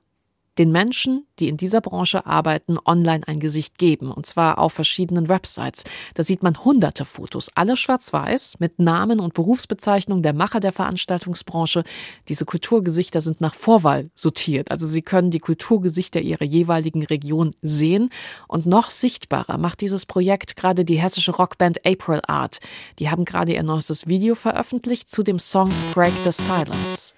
den 0.59 0.71
Menschen, 0.71 1.25
die 1.39 1.47
in 1.47 1.55
dieser 1.57 1.79
Branche 1.79 2.25
arbeiten, 2.25 2.77
online 2.85 3.25
ein 3.27 3.39
Gesicht 3.39 3.77
geben, 3.77 4.11
und 4.11 4.25
zwar 4.25 4.59
auf 4.59 4.73
verschiedenen 4.73 5.29
Websites. 5.29 5.85
Da 6.13 6.23
sieht 6.23 6.43
man 6.43 6.63
hunderte 6.63 7.05
Fotos, 7.05 7.49
alle 7.55 7.77
schwarz-weiß, 7.77 8.57
mit 8.59 8.77
Namen 8.77 9.21
und 9.21 9.33
Berufsbezeichnung 9.33 10.21
der 10.21 10.33
Macher 10.33 10.59
der 10.59 10.73
Veranstaltungsbranche. 10.73 11.83
Diese 12.27 12.43
Kulturgesichter 12.43 13.21
sind 13.21 13.39
nach 13.39 13.55
Vorwahl 13.55 14.11
sortiert, 14.13 14.69
also 14.69 14.85
Sie 14.85 15.01
können 15.01 15.31
die 15.31 15.39
Kulturgesichter 15.39 16.19
Ihrer 16.19 16.43
jeweiligen 16.43 17.03
Region 17.03 17.51
sehen. 17.61 18.09
Und 18.49 18.65
noch 18.65 18.89
sichtbarer 18.89 19.57
macht 19.57 19.79
dieses 19.79 20.05
Projekt 20.05 20.57
gerade 20.57 20.83
die 20.83 20.99
hessische 20.99 21.31
Rockband 21.31 21.85
April 21.85 22.19
Art. 22.27 22.59
Die 22.99 23.09
haben 23.09 23.23
gerade 23.23 23.53
ihr 23.53 23.63
neuestes 23.63 24.07
Video 24.07 24.35
veröffentlicht 24.35 25.09
zu 25.09 25.23
dem 25.23 25.39
Song 25.39 25.71
Break 25.93 26.13
the 26.25 26.31
Silence. 26.31 27.13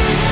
Rund 0.00 0.29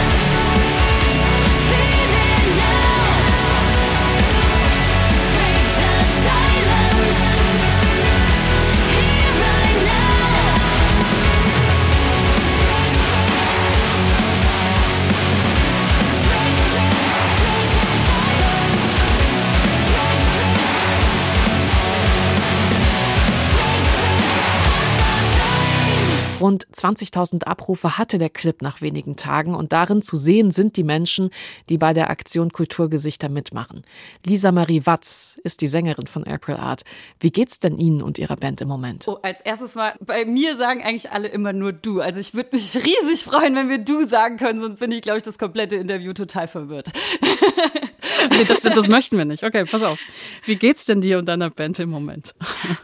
20.000 26.78 27.44
Abrufe 27.44 27.98
hatte 27.98 28.18
der 28.18 28.30
Clip 28.30 28.62
nach 28.62 28.80
wenigen 28.80 29.16
Tagen 29.16 29.54
und 29.54 29.72
darin 29.72 30.02
zu 30.02 30.16
sehen 30.16 30.52
sind 30.52 30.76
die 30.76 30.84
Menschen, 30.84 31.30
die 31.68 31.78
bei 31.78 31.92
der 31.92 32.10
Aktion 32.10 32.52
Kulturgesichter 32.52 33.28
mitmachen. 33.28 33.82
Lisa 34.24 34.52
Marie 34.52 34.86
Watz 34.86 35.38
ist 35.44 35.60
die 35.60 35.66
Sängerin 35.66 36.06
von 36.06 36.24
April 36.24 36.56
Art. 36.56 36.82
Wie 37.20 37.30
geht's 37.30 37.58
denn 37.58 37.78
Ihnen 37.78 38.02
und 38.02 38.18
Ihrer 38.18 38.36
Band 38.36 38.60
im 38.60 38.68
Moment? 38.68 39.06
Oh, 39.08 39.18
als 39.22 39.40
erstes 39.40 39.74
mal, 39.74 39.94
bei 40.00 40.24
mir 40.24 40.56
sagen 40.56 40.82
eigentlich 40.82 41.10
alle 41.10 41.28
immer 41.28 41.52
nur 41.52 41.72
du. 41.72 42.00
Also 42.00 42.20
ich 42.20 42.34
würde 42.34 42.50
mich 42.52 42.74
riesig 42.76 43.24
freuen, 43.24 43.54
wenn 43.56 43.68
wir 43.68 43.78
du 43.78 44.06
sagen 44.06 44.36
können, 44.36 44.60
sonst 44.60 44.78
bin 44.78 44.92
ich, 44.92 45.02
glaube 45.02 45.18
ich, 45.18 45.24
das 45.24 45.38
komplette 45.38 45.76
Interview 45.76 46.12
total 46.12 46.48
verwirrt. 46.48 46.90
nee, 48.30 48.44
das, 48.46 48.60
das 48.60 48.88
möchten 48.88 49.18
wir 49.18 49.24
nicht. 49.24 49.42
Okay, 49.42 49.64
pass 49.64 49.82
auf. 49.82 49.98
Wie 50.44 50.56
geht's 50.56 50.84
denn 50.84 51.00
dir 51.00 51.18
und 51.18 51.26
deiner 51.26 51.50
Band 51.50 51.78
im 51.80 51.90
Moment? 51.90 52.34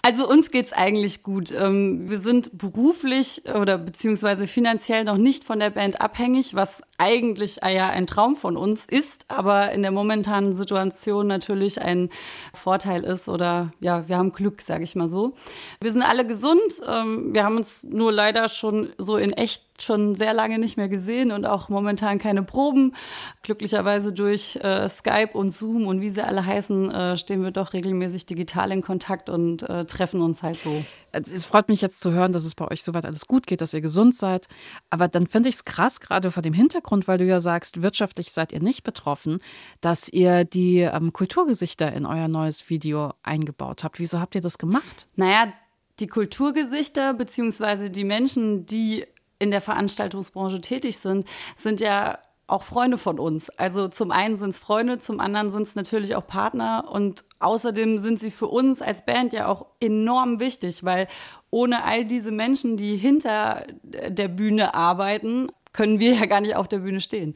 Also 0.02 0.28
uns 0.28 0.50
geht's 0.50 0.73
eigentlich 0.73 1.23
gut. 1.23 1.52
Ähm, 1.52 2.11
wir 2.11 2.18
sind 2.18 2.59
beruflich 2.59 3.42
oder 3.54 3.78
beziehungsweise 3.78 4.47
finanziell 4.47 5.04
noch 5.04 5.16
nicht 5.16 5.44
von 5.44 5.61
der 5.61 5.71
Band 5.71 6.00
abhängig, 6.00 6.54
was 6.54 6.83
eigentlich 6.99 7.62
äh, 7.62 7.75
ja 7.75 7.90
ein 7.90 8.06
Traum 8.06 8.35
von 8.35 8.56
uns 8.56 8.87
ist, 8.87 9.26
aber 9.30 9.73
in 9.73 9.83
der 9.83 9.92
momentanen 9.92 10.54
Situation 10.54 11.26
natürlich 11.26 11.80
ein 11.80 12.11
Vorteil 12.52 13.04
ist 13.04 13.28
oder 13.28 13.73
ja, 13.80 14.09
wir 14.09 14.18
haben 14.18 14.33
Glück, 14.33 14.62
sage 14.62 14.85
ich 14.85 14.97
mal 14.97 15.09
so. 15.09 15.35
Wir 15.80 15.92
sind 15.92 16.02
alle 16.02 16.26
gesund. 16.26 16.61
Ähm, 16.87 17.33
wir 17.33 17.44
haben 17.44 17.56
uns 17.56 17.85
nur 17.85 18.12
leider 18.12 18.49
schon 18.49 18.92
so 18.99 19.16
in 19.16 19.33
echt 19.33 19.62
schon 19.80 20.14
sehr 20.14 20.35
lange 20.35 20.59
nicht 20.59 20.76
mehr 20.76 20.88
gesehen 20.88 21.33
und 21.33 21.47
auch 21.47 21.68
momentan 21.68 22.18
keine 22.18 22.42
Proben. 22.42 22.94
Glücklicherweise 23.42 24.12
durch 24.12 24.56
äh, 24.62 24.88
und 25.34 25.50
Zoom 25.50 25.87
und 25.87 26.00
wie 26.00 26.11
sie 26.11 26.25
alle 26.25 26.44
heißen, 26.44 26.90
äh, 26.90 27.16
stehen 27.16 27.42
wir 27.42 27.50
doch 27.50 27.73
regelmäßig 27.73 28.26
digital 28.26 28.73
in 28.73 28.82
Kontakt 28.82 29.28
und 29.28 29.62
äh, 29.62 29.84
treffen 29.84 30.20
uns 30.20 30.42
halt 30.42 30.61
so. 30.61 30.84
Es 31.12 31.44
freut 31.44 31.68
mich 31.68 31.80
jetzt 31.80 32.00
zu 32.00 32.11
hören, 32.11 32.32
dass 32.32 32.44
es 32.44 32.56
bei 32.56 32.68
euch 32.68 32.82
soweit 32.82 33.06
alles 33.06 33.26
gut 33.28 33.46
geht, 33.46 33.61
dass 33.61 33.73
ihr 33.73 33.80
gesund 33.80 34.16
seid. 34.16 34.49
Aber 34.90 35.06
dann 35.06 35.28
finde 35.28 35.49
ich 35.49 35.56
es 35.56 35.64
krass, 35.64 36.00
gerade 36.00 36.32
vor 36.32 36.42
dem 36.42 36.54
Hintergrund, 36.54 37.06
weil 37.06 37.18
du 37.18 37.25
ja 37.25 37.40
sagst, 37.40 37.82
wirtschaftlich 37.82 38.32
seid 38.32 38.52
ihr 38.52 38.61
nicht 38.61 38.82
betroffen, 38.82 39.38
dass 39.80 40.08
ihr 40.08 40.44
die 40.44 40.80
ähm, 40.80 41.12
Kulturgesichter 41.12 41.92
in 41.92 42.04
euer 42.04 42.26
neues 42.26 42.68
Video 42.68 43.12
eingebaut 43.23 43.84
habt. 43.84 44.00
Wieso 44.00 44.18
habt 44.18 44.34
ihr 44.34 44.40
das 44.40 44.58
gemacht? 44.58 45.06
Naja, 45.14 45.52
die 46.00 46.08
Kulturgesichter 46.08 47.14
beziehungsweise 47.14 47.90
die 47.90 48.04
Menschen, 48.04 48.66
die 48.66 49.04
in 49.38 49.50
der 49.50 49.61
Veranstaltungsbranche 49.61 50.61
tätig 50.61 50.99
sind, 50.99 51.26
sind 51.56 51.80
ja 51.80 52.18
auch 52.46 52.62
Freunde 52.62 52.98
von 52.98 53.18
uns. 53.18 53.50
Also 53.50 53.88
zum 53.88 54.10
einen 54.10 54.36
sind 54.36 54.50
es 54.50 54.58
Freunde, 54.58 54.98
zum 54.98 55.20
anderen 55.20 55.50
sind 55.50 55.62
es 55.62 55.74
natürlich 55.74 56.14
auch 56.14 56.26
Partner 56.26 56.86
und 56.90 57.24
außerdem 57.38 57.98
sind 57.98 58.20
sie 58.20 58.30
für 58.30 58.48
uns 58.48 58.82
als 58.82 59.04
Band 59.04 59.32
ja 59.32 59.48
auch 59.48 59.66
enorm 59.80 60.40
wichtig, 60.40 60.84
weil 60.84 61.08
ohne 61.50 61.84
all 61.84 62.04
diese 62.04 62.32
Menschen, 62.32 62.76
die 62.76 62.96
hinter 62.96 63.66
der 63.82 64.28
Bühne 64.28 64.74
arbeiten, 64.74 65.48
können 65.72 66.00
wir 66.00 66.14
ja 66.14 66.26
gar 66.26 66.40
nicht 66.40 66.56
auf 66.56 66.68
der 66.68 66.78
Bühne 66.78 67.00
stehen. 67.00 67.34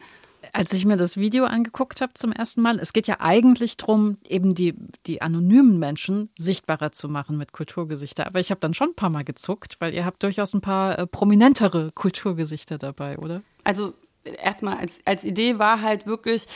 Als 0.53 0.73
ich 0.73 0.85
mir 0.85 0.97
das 0.97 1.17
Video 1.17 1.45
angeguckt 1.45 2.01
habe 2.01 2.15
zum 2.15 2.33
ersten 2.33 2.63
Mal, 2.63 2.79
es 2.79 2.93
geht 2.93 3.07
ja 3.07 3.17
eigentlich 3.21 3.77
darum, 3.77 4.19
eben 4.27 4.55
die, 4.55 4.75
die 5.07 5.21
anonymen 5.21 5.79
Menschen 5.79 6.31
sichtbarer 6.39 6.93
zu 6.93 7.09
machen 7.09 7.37
mit 7.37 7.53
Kulturgesichter. 7.53 8.27
Aber 8.27 8.41
ich 8.41 8.51
habe 8.51 8.61
dann 8.61 8.73
schon 8.73 8.91
ein 8.91 8.95
paar 8.95 9.11
Mal 9.11 9.25
gezuckt, 9.25 9.77
weil 9.81 9.95
ihr 9.95 10.05
habt 10.05 10.23
durchaus 10.23 10.55
ein 10.55 10.61
paar 10.61 10.99
äh, 10.99 11.07
prominentere 11.07 11.91
Kulturgesichter 11.93 12.79
dabei, 12.79 13.19
oder? 13.19 13.43
Also 13.65 13.95
erstmal 14.43 14.77
als, 14.77 15.01
als 15.05 15.25
Idee 15.25 15.59
war 15.59 15.83
halt 15.83 16.07
wirklich, 16.07 16.47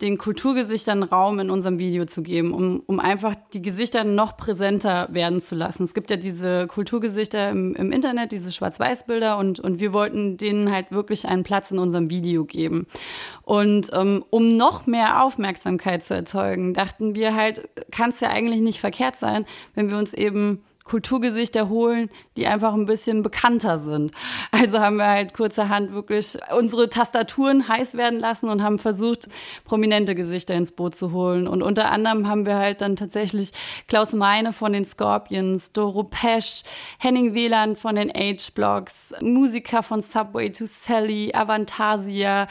den 0.00 0.18
Kulturgesichtern 0.18 1.02
Raum 1.02 1.38
in 1.38 1.50
unserem 1.50 1.78
Video 1.78 2.04
zu 2.04 2.22
geben, 2.22 2.52
um, 2.52 2.82
um 2.86 3.00
einfach 3.00 3.34
die 3.52 3.62
Gesichter 3.62 4.04
noch 4.04 4.36
präsenter 4.36 5.08
werden 5.10 5.40
zu 5.40 5.54
lassen. 5.54 5.84
Es 5.84 5.94
gibt 5.94 6.10
ja 6.10 6.16
diese 6.16 6.66
Kulturgesichter 6.66 7.50
im, 7.50 7.74
im 7.74 7.92
Internet, 7.92 8.32
diese 8.32 8.52
Schwarz-Weiß-Bilder 8.52 9.38
und, 9.38 9.60
und 9.60 9.80
wir 9.80 9.92
wollten 9.92 10.36
denen 10.36 10.72
halt 10.72 10.90
wirklich 10.90 11.26
einen 11.26 11.42
Platz 11.42 11.70
in 11.70 11.78
unserem 11.78 12.10
Video 12.10 12.44
geben. 12.44 12.86
Und 13.44 13.90
ähm, 13.92 14.24
um 14.30 14.56
noch 14.56 14.86
mehr 14.86 15.22
Aufmerksamkeit 15.22 16.04
zu 16.04 16.14
erzeugen, 16.14 16.74
dachten 16.74 17.14
wir 17.14 17.34
halt, 17.34 17.68
kann 17.90 18.10
es 18.10 18.20
ja 18.20 18.30
eigentlich 18.30 18.60
nicht 18.60 18.80
verkehrt 18.80 19.16
sein, 19.16 19.44
wenn 19.74 19.90
wir 19.90 19.98
uns 19.98 20.12
eben 20.12 20.62
Kulturgesichter 20.84 21.68
holen, 21.68 22.10
die 22.36 22.46
einfach 22.46 22.74
ein 22.74 22.86
bisschen 22.86 23.22
bekannter 23.22 23.78
sind. 23.78 24.12
Also 24.50 24.80
haben 24.80 24.96
wir 24.96 25.08
halt 25.08 25.34
kurzerhand 25.34 25.92
wirklich 25.92 26.38
unsere 26.56 26.88
Tastaturen 26.88 27.68
heiß 27.68 27.94
werden 27.94 28.18
lassen 28.18 28.48
und 28.48 28.62
haben 28.62 28.78
versucht, 28.78 29.28
prominente 29.64 30.14
Gesichter 30.14 30.54
ins 30.54 30.72
Boot 30.72 30.94
zu 30.94 31.12
holen. 31.12 31.46
Und 31.46 31.62
unter 31.62 31.90
anderem 31.90 32.28
haben 32.28 32.46
wir 32.46 32.56
halt 32.56 32.80
dann 32.80 32.96
tatsächlich 32.96 33.50
Klaus 33.88 34.12
Meine 34.12 34.52
von 34.52 34.72
den 34.72 34.84
Scorpions, 34.84 35.72
Doro 35.72 36.04
Pesch, 36.04 36.62
Henning 36.98 37.34
Wieland 37.34 37.78
von 37.78 37.94
den 37.94 38.10
H-Blocks, 38.10 39.14
Musiker 39.20 39.82
von 39.82 40.00
Subway 40.00 40.50
to 40.50 40.64
Sally, 40.66 41.32
Avantasia. 41.34 42.48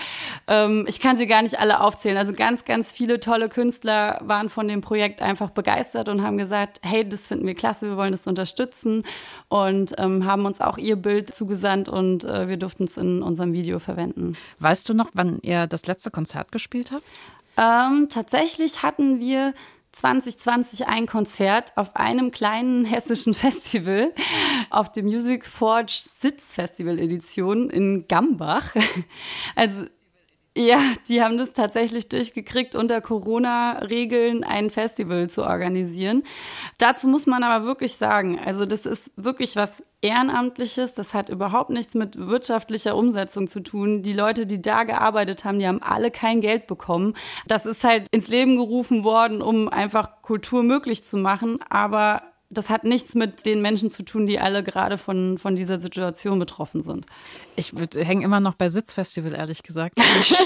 Ähm, 0.48 0.86
ich 0.88 1.00
kann 1.00 1.18
sie 1.18 1.28
gar 1.28 1.42
nicht 1.42 1.60
alle 1.60 1.82
aufzählen. 1.82 2.18
Also 2.18 2.34
ganz, 2.34 2.66
ganz 2.66 2.92
viele 2.92 3.20
tolle 3.20 3.50
Künstler 3.50 4.20
waren 4.24 4.50
von 4.50 4.68
dem 4.68 4.82
Projekt 4.82 5.22
einfach 5.22 5.50
begeistert 5.50 6.10
und 6.10 6.24
haben 6.24 6.38
gesagt, 6.38 6.80
hey, 6.82 7.08
das 7.08 7.22
finden 7.22 7.46
wir 7.46 7.56
klasse, 7.56 7.88
wir 7.88 7.98
wollen 7.98 8.12
das 8.12 8.21
unterstützen 8.28 9.04
und 9.50 9.94
ähm, 9.98 10.26
haben 10.26 10.46
uns 10.46 10.62
auch 10.62 10.78
ihr 10.78 10.96
Bild 10.96 11.34
zugesandt 11.34 11.90
und 11.90 12.24
äh, 12.24 12.48
wir 12.48 12.58
durften 12.58 12.86
es 12.86 12.98
in 12.98 13.22
unserem 13.22 13.54
Video 13.54 13.80
verwenden. 13.80 14.38
Weißt 14.60 14.88
du 14.90 14.94
noch, 14.94 15.10
wann 15.14 15.40
ihr 15.42 15.68
das 15.68 15.86
letzte 15.88 16.12
Konzert 16.12 16.52
gespielt 16.52 16.92
habt? 16.92 17.04
Ähm, 17.58 18.08
tatsächlich 18.10 18.82
hatten 18.84 19.20
wir 19.20 19.54
2020 19.94 20.88
ein 20.88 21.06
Konzert 21.06 21.76
auf 21.76 21.96
einem 21.96 22.32
kleinen 22.32 22.86
hessischen 22.86 23.34
Festival, 23.36 24.14
auf 24.70 24.92
dem 24.92 25.06
Music 25.06 25.46
Forge 25.46 25.94
Sitz 26.20 26.54
Festival 26.54 27.00
Edition 27.00 27.70
in 27.70 28.08
Gambach. 28.08 28.74
Also 29.56 29.86
ja, 30.58 30.80
die 31.08 31.24
haben 31.24 31.38
das 31.38 31.54
tatsächlich 31.54 32.10
durchgekriegt, 32.10 32.76
unter 32.76 33.00
Corona-Regeln 33.00 34.44
ein 34.44 34.70
Festival 34.70 35.30
zu 35.30 35.44
organisieren. 35.44 36.24
Dazu 36.78 37.08
muss 37.08 37.26
man 37.26 37.44
aber 37.44 37.66
wirklich 37.66 37.94
sagen, 37.94 38.38
also 38.44 38.66
das 38.66 38.86
ist 38.86 39.12
wirklich 39.16 39.56
was 39.56 39.82
Ehrenamtliches, 40.02 40.94
das 40.94 41.14
hat 41.14 41.30
überhaupt 41.30 41.70
nichts 41.70 41.94
mit 41.96 42.18
wirtschaftlicher 42.18 42.98
Umsetzung 42.98 43.48
zu 43.48 43.62
tun. 43.62 44.02
Die 44.02 44.14
Leute, 44.14 44.46
die 44.46 44.62
da 44.62 44.84
gearbeitet 44.84 45.46
haben, 45.46 45.60
die 45.60 45.68
haben 45.68 45.82
alle 45.82 46.12
kein 46.12 46.42
Geld 46.42 46.68
bekommen. 46.68 47.14
Das 47.48 47.66
ist 47.66 47.84
halt 47.86 48.08
ins 48.12 48.28
Leben 48.28 48.58
gerufen 48.58 49.06
worden, 49.06 49.42
um 49.42 49.70
einfach 49.70 50.22
Kultur 50.22 50.64
möglich 50.64 51.06
zu 51.06 51.18
machen, 51.18 51.60
aber 51.70 52.24
das 52.52 52.70
hat 52.70 52.84
nichts 52.84 53.16
mit 53.16 53.46
den 53.46 53.62
Menschen 53.62 53.92
zu 53.92 54.04
tun, 54.04 54.28
die 54.28 54.40
alle 54.40 54.62
gerade 54.62 54.98
von, 54.98 55.38
von 55.38 55.56
dieser 55.56 55.80
Situation 55.80 56.38
betroffen 56.38 56.84
sind. 56.84 57.06
Ich 57.56 57.74
hänge 57.96 58.26
immer 58.26 58.40
noch 58.40 58.56
bei 58.56 58.70
Sitzfestival, 58.70 59.34
ehrlich 59.34 59.64
gesagt. 59.64 59.98
Ich 59.98 60.38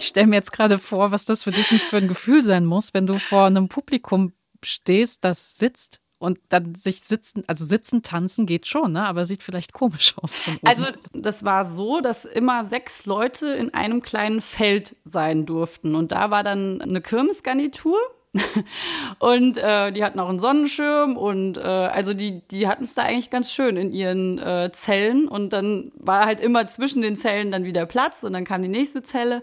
stelle 0.06 0.26
mir 0.26 0.36
jetzt 0.36 0.52
gerade 0.52 0.78
vor, 0.78 1.10
was 1.10 1.24
das 1.24 1.44
für 1.44 1.50
dich 1.50 1.66
für 1.66 1.96
ein 1.96 2.08
Gefühl 2.08 2.44
sein 2.44 2.66
muss, 2.66 2.92
wenn 2.92 3.06
du 3.06 3.18
vor 3.18 3.46
einem 3.46 3.68
Publikum 3.68 4.32
stehst, 4.62 5.24
das 5.24 5.56
sitzt 5.56 6.00
und 6.18 6.38
dann 6.48 6.74
sich 6.74 7.00
sitzen, 7.00 7.44
also 7.46 7.64
sitzen, 7.64 8.02
tanzen 8.02 8.44
geht 8.44 8.66
schon, 8.66 8.92
ne? 8.92 9.06
aber 9.06 9.24
sieht 9.24 9.42
vielleicht 9.42 9.72
komisch 9.72 10.14
aus 10.18 10.36
von 10.36 10.56
oben. 10.56 10.66
Also 10.66 10.90
das 11.12 11.44
war 11.44 11.72
so, 11.72 12.00
dass 12.00 12.24
immer 12.24 12.64
sechs 12.64 13.06
Leute 13.06 13.48
in 13.48 13.72
einem 13.72 14.02
kleinen 14.02 14.40
Feld 14.40 14.96
sein 15.04 15.46
durften. 15.46 15.94
Und 15.94 16.12
da 16.12 16.30
war 16.30 16.42
dann 16.42 16.82
eine 16.82 17.00
Kirmesgarnitur 17.00 17.98
und 19.18 19.56
äh, 19.56 19.90
die 19.92 20.04
hatten 20.04 20.20
auch 20.20 20.28
einen 20.28 20.38
Sonnenschirm 20.38 21.16
und 21.16 21.56
äh, 21.56 21.60
also 21.60 22.14
die, 22.14 22.46
die 22.48 22.68
hatten 22.68 22.84
es 22.84 22.94
da 22.94 23.02
eigentlich 23.02 23.30
ganz 23.30 23.52
schön 23.52 23.76
in 23.76 23.90
ihren 23.90 24.38
äh, 24.38 24.70
Zellen 24.72 25.28
und 25.28 25.52
dann 25.52 25.92
war 25.96 26.26
halt 26.26 26.40
immer 26.40 26.66
zwischen 26.66 27.02
den 27.02 27.16
Zellen 27.16 27.50
dann 27.50 27.64
wieder 27.64 27.86
Platz 27.86 28.22
und 28.22 28.32
dann 28.34 28.44
kam 28.44 28.62
die 28.62 28.68
nächste 28.68 29.02
Zelle. 29.02 29.42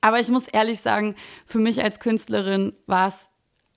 Aber 0.00 0.20
ich 0.20 0.28
muss 0.28 0.46
ehrlich 0.46 0.80
sagen, 0.80 1.16
für 1.44 1.58
mich 1.58 1.82
als 1.82 1.98
Künstlerin 1.98 2.72
war 2.86 3.08
es 3.08 3.30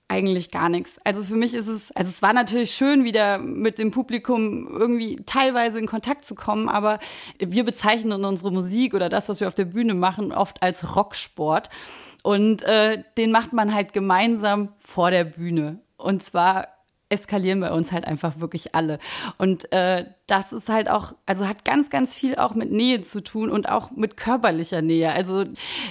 eigentlich 0.08 0.50
gar 0.50 0.68
nichts. 0.68 0.98
Also 1.04 1.24
für 1.24 1.34
mich 1.34 1.54
ist 1.54 1.66
es, 1.66 1.90
also 1.92 2.10
es 2.10 2.22
war 2.22 2.32
natürlich 2.32 2.72
schön, 2.72 3.04
wieder 3.04 3.38
mit 3.38 3.78
dem 3.78 3.90
Publikum 3.90 4.68
irgendwie 4.68 5.16
teilweise 5.26 5.78
in 5.78 5.86
Kontakt 5.86 6.24
zu 6.24 6.34
kommen, 6.34 6.68
aber 6.68 6.98
wir 7.38 7.64
bezeichnen 7.64 8.24
unsere 8.24 8.52
Musik 8.52 8.94
oder 8.94 9.08
das, 9.08 9.28
was 9.28 9.40
wir 9.40 9.48
auf 9.48 9.54
der 9.54 9.64
Bühne 9.64 9.94
machen, 9.94 10.32
oft 10.32 10.62
als 10.62 10.94
Rocksport. 10.94 11.70
Und 12.24 12.62
äh, 12.62 13.02
den 13.18 13.30
macht 13.30 13.52
man 13.52 13.74
halt 13.74 13.92
gemeinsam 13.92 14.70
vor 14.78 15.10
der 15.10 15.24
Bühne. 15.24 15.80
Und 15.98 16.24
zwar 16.24 16.68
eskalieren 17.10 17.60
bei 17.60 17.70
uns 17.70 17.92
halt 17.92 18.06
einfach 18.06 18.40
wirklich 18.40 18.74
alle. 18.74 18.98
Und 19.36 19.70
äh, 19.72 20.06
das 20.26 20.54
ist 20.54 20.70
halt 20.70 20.88
auch, 20.88 21.12
also 21.26 21.46
hat 21.46 21.66
ganz, 21.66 21.90
ganz 21.90 22.14
viel 22.14 22.36
auch 22.36 22.54
mit 22.54 22.72
Nähe 22.72 23.02
zu 23.02 23.22
tun 23.22 23.50
und 23.50 23.68
auch 23.68 23.90
mit 23.90 24.16
körperlicher 24.16 24.80
Nähe. 24.80 25.12
Also 25.12 25.44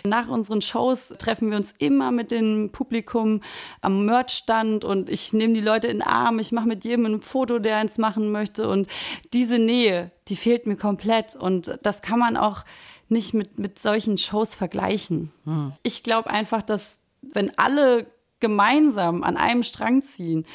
nach 0.04 0.28
unseren 0.28 0.62
Shows 0.62 1.14
treffen 1.20 1.52
wir 1.52 1.58
uns 1.58 1.72
immer 1.78 2.12
mit 2.12 2.32
dem 2.32 2.72
Publikum 2.72 3.42
am 3.82 4.04
Merchstand 4.06 4.84
und 4.84 5.12
ich 5.12 5.34
nehme 5.34 5.54
die 5.54 5.62
Leute 5.62 5.86
in 5.86 6.00
den 6.00 6.08
Arm, 6.08 6.40
ich 6.40 6.52
mache 6.52 6.68
mit 6.68 6.84
jedem 6.84 7.06
ein 7.06 7.22
Foto, 7.22 7.60
der 7.60 7.78
eins 7.78 8.00
machen 8.00 8.32
möchte. 8.32 8.68
Und 8.68 8.88
diese 9.34 9.60
Nähe, 9.60 10.10
die 10.30 10.36
fehlt 10.36 10.66
mir 10.66 10.78
komplett. 10.78 11.36
Und 11.36 11.78
das 11.84 12.02
kann 12.02 12.18
man 12.18 12.38
auch 12.38 12.64
nicht 13.10 13.34
mit, 13.34 13.60
mit 13.60 13.80
solchen 13.80 14.18
Shows 14.18 14.56
vergleichen. 14.56 15.32
Hm. 15.46 15.74
Ich 15.84 16.04
glaube 16.04 16.30
einfach, 16.30 16.62
dass 16.62 17.00
wenn 17.22 17.58
alle 17.58 18.08
gemeinsam 18.40 19.24
an 19.24 19.38
einem 19.38 19.64
Strang 19.64 20.04
ziehen, 20.04 20.46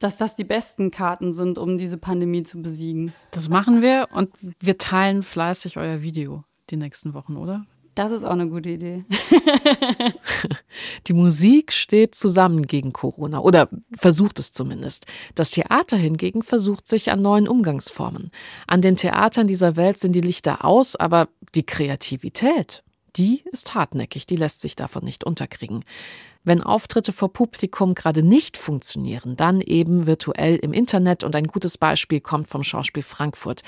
dass 0.00 0.18
das 0.18 0.36
die 0.36 0.44
besten 0.44 0.90
Karten 0.90 1.32
sind, 1.32 1.56
um 1.56 1.78
diese 1.78 1.96
Pandemie 1.96 2.42
zu 2.42 2.60
besiegen. 2.60 3.14
Das 3.30 3.48
machen 3.48 3.80
wir 3.80 4.08
und 4.12 4.30
wir 4.60 4.76
teilen 4.76 5.22
fleißig 5.22 5.78
euer 5.78 6.02
Video 6.02 6.44
die 6.68 6.76
nächsten 6.76 7.14
Wochen, 7.14 7.36
oder? 7.36 7.64
Das 7.98 8.12
ist 8.12 8.22
auch 8.22 8.30
eine 8.30 8.48
gute 8.48 8.70
Idee. 8.70 9.02
Die 11.08 11.12
Musik 11.12 11.72
steht 11.72 12.14
zusammen 12.14 12.64
gegen 12.68 12.92
Corona 12.92 13.40
oder 13.40 13.68
versucht 13.92 14.38
es 14.38 14.52
zumindest. 14.52 15.06
Das 15.34 15.50
Theater 15.50 15.96
hingegen 15.96 16.44
versucht 16.44 16.86
sich 16.86 17.10
an 17.10 17.22
neuen 17.22 17.48
Umgangsformen. 17.48 18.30
An 18.68 18.82
den 18.82 18.94
Theatern 18.94 19.48
dieser 19.48 19.74
Welt 19.74 19.98
sind 19.98 20.12
die 20.12 20.20
Lichter 20.20 20.64
aus, 20.64 20.94
aber 20.94 21.26
die 21.56 21.66
Kreativität, 21.66 22.84
die 23.16 23.42
ist 23.50 23.74
hartnäckig, 23.74 24.26
die 24.26 24.36
lässt 24.36 24.60
sich 24.60 24.76
davon 24.76 25.02
nicht 25.02 25.24
unterkriegen. 25.24 25.84
Wenn 26.48 26.62
Auftritte 26.62 27.12
vor 27.12 27.30
Publikum 27.30 27.94
gerade 27.94 28.22
nicht 28.22 28.56
funktionieren, 28.56 29.36
dann 29.36 29.60
eben 29.60 30.06
virtuell 30.06 30.56
im 30.56 30.72
Internet 30.72 31.22
und 31.22 31.36
ein 31.36 31.46
gutes 31.46 31.76
Beispiel 31.76 32.20
kommt 32.22 32.48
vom 32.48 32.64
Schauspiel 32.64 33.02
Frankfurt. 33.02 33.60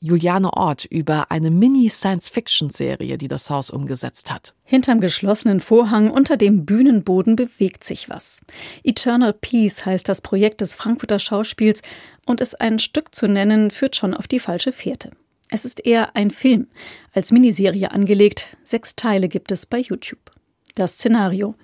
Juliane 0.00 0.52
Ort 0.52 0.84
über 0.84 1.30
eine 1.30 1.50
Mini-Science-Fiction-Serie, 1.50 3.16
die 3.16 3.28
das 3.28 3.48
Haus 3.48 3.70
umgesetzt 3.70 4.30
hat. 4.30 4.54
Hinterm 4.64 5.00
geschlossenen 5.00 5.60
Vorhang 5.60 6.10
unter 6.10 6.36
dem 6.36 6.66
Bühnenboden 6.66 7.36
bewegt 7.36 7.84
sich 7.84 8.10
was. 8.10 8.40
Eternal 8.84 9.32
Peace 9.32 9.86
heißt 9.86 10.06
das 10.06 10.20
Projekt 10.20 10.60
des 10.60 10.74
Frankfurter 10.74 11.18
Schauspiels 11.18 11.80
und 12.26 12.42
es 12.42 12.54
ein 12.54 12.78
Stück 12.78 13.14
zu 13.14 13.28
nennen, 13.28 13.70
führt 13.70 13.96
schon 13.96 14.12
auf 14.12 14.28
die 14.28 14.40
falsche 14.40 14.72
Fährte. 14.72 15.10
Es 15.48 15.64
ist 15.64 15.86
eher 15.86 16.14
ein 16.14 16.30
Film, 16.30 16.66
als 17.14 17.32
Miniserie 17.32 17.92
angelegt. 17.92 18.58
Sechs 18.62 18.94
Teile 18.94 19.28
gibt 19.28 19.50
es 19.52 19.64
bei 19.64 19.78
YouTube. 19.78 20.35
Das 20.76 20.92
Szenario. 20.92 21.54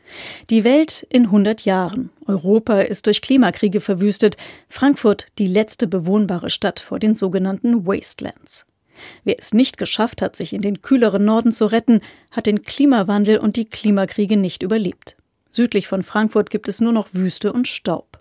Die 0.48 0.64
Welt 0.64 1.06
in 1.10 1.24
100 1.26 1.66
Jahren. 1.66 2.08
Europa 2.26 2.80
ist 2.80 3.06
durch 3.06 3.20
Klimakriege 3.20 3.82
verwüstet. 3.82 4.38
Frankfurt 4.70 5.26
die 5.38 5.46
letzte 5.46 5.86
bewohnbare 5.86 6.48
Stadt 6.48 6.80
vor 6.80 6.98
den 6.98 7.14
sogenannten 7.14 7.86
Wastelands. 7.86 8.64
Wer 9.22 9.38
es 9.38 9.52
nicht 9.52 9.76
geschafft 9.76 10.22
hat, 10.22 10.34
sich 10.34 10.54
in 10.54 10.62
den 10.62 10.80
kühleren 10.80 11.26
Norden 11.26 11.52
zu 11.52 11.66
retten, 11.66 12.00
hat 12.30 12.46
den 12.46 12.62
Klimawandel 12.62 13.36
und 13.36 13.56
die 13.56 13.66
Klimakriege 13.66 14.38
nicht 14.38 14.62
überlebt. 14.62 15.16
Südlich 15.50 15.88
von 15.88 16.02
Frankfurt 16.02 16.48
gibt 16.48 16.66
es 16.66 16.80
nur 16.80 16.92
noch 16.92 17.12
Wüste 17.12 17.52
und 17.52 17.68
Staub. 17.68 18.18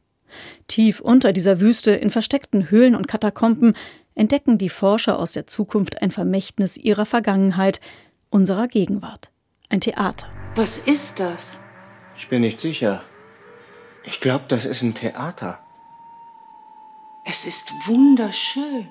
Tief 0.67 0.99
unter 0.99 1.31
dieser 1.31 1.61
Wüste, 1.61 1.91
in 1.91 2.09
versteckten 2.09 2.69
Höhlen 2.69 2.97
und 2.97 3.07
Katakomben, 3.07 3.75
entdecken 4.13 4.57
die 4.57 4.67
Forscher 4.67 5.17
aus 5.17 5.31
der 5.31 5.47
Zukunft 5.47 6.01
ein 6.01 6.11
Vermächtnis 6.11 6.75
ihrer 6.75 7.05
Vergangenheit, 7.05 7.79
unserer 8.29 8.67
Gegenwart. 8.67 9.31
Ein 9.69 9.79
Theater. 9.79 10.27
Was 10.55 10.77
ist 10.79 11.21
das? 11.21 11.57
Ich 12.17 12.27
bin 12.27 12.41
nicht 12.41 12.59
sicher. 12.59 13.03
Ich 14.03 14.19
glaube, 14.19 14.45
das 14.49 14.65
ist 14.65 14.81
ein 14.81 14.93
Theater. 14.93 15.59
Es 17.25 17.45
ist 17.45 17.71
wunderschön. 17.85 18.89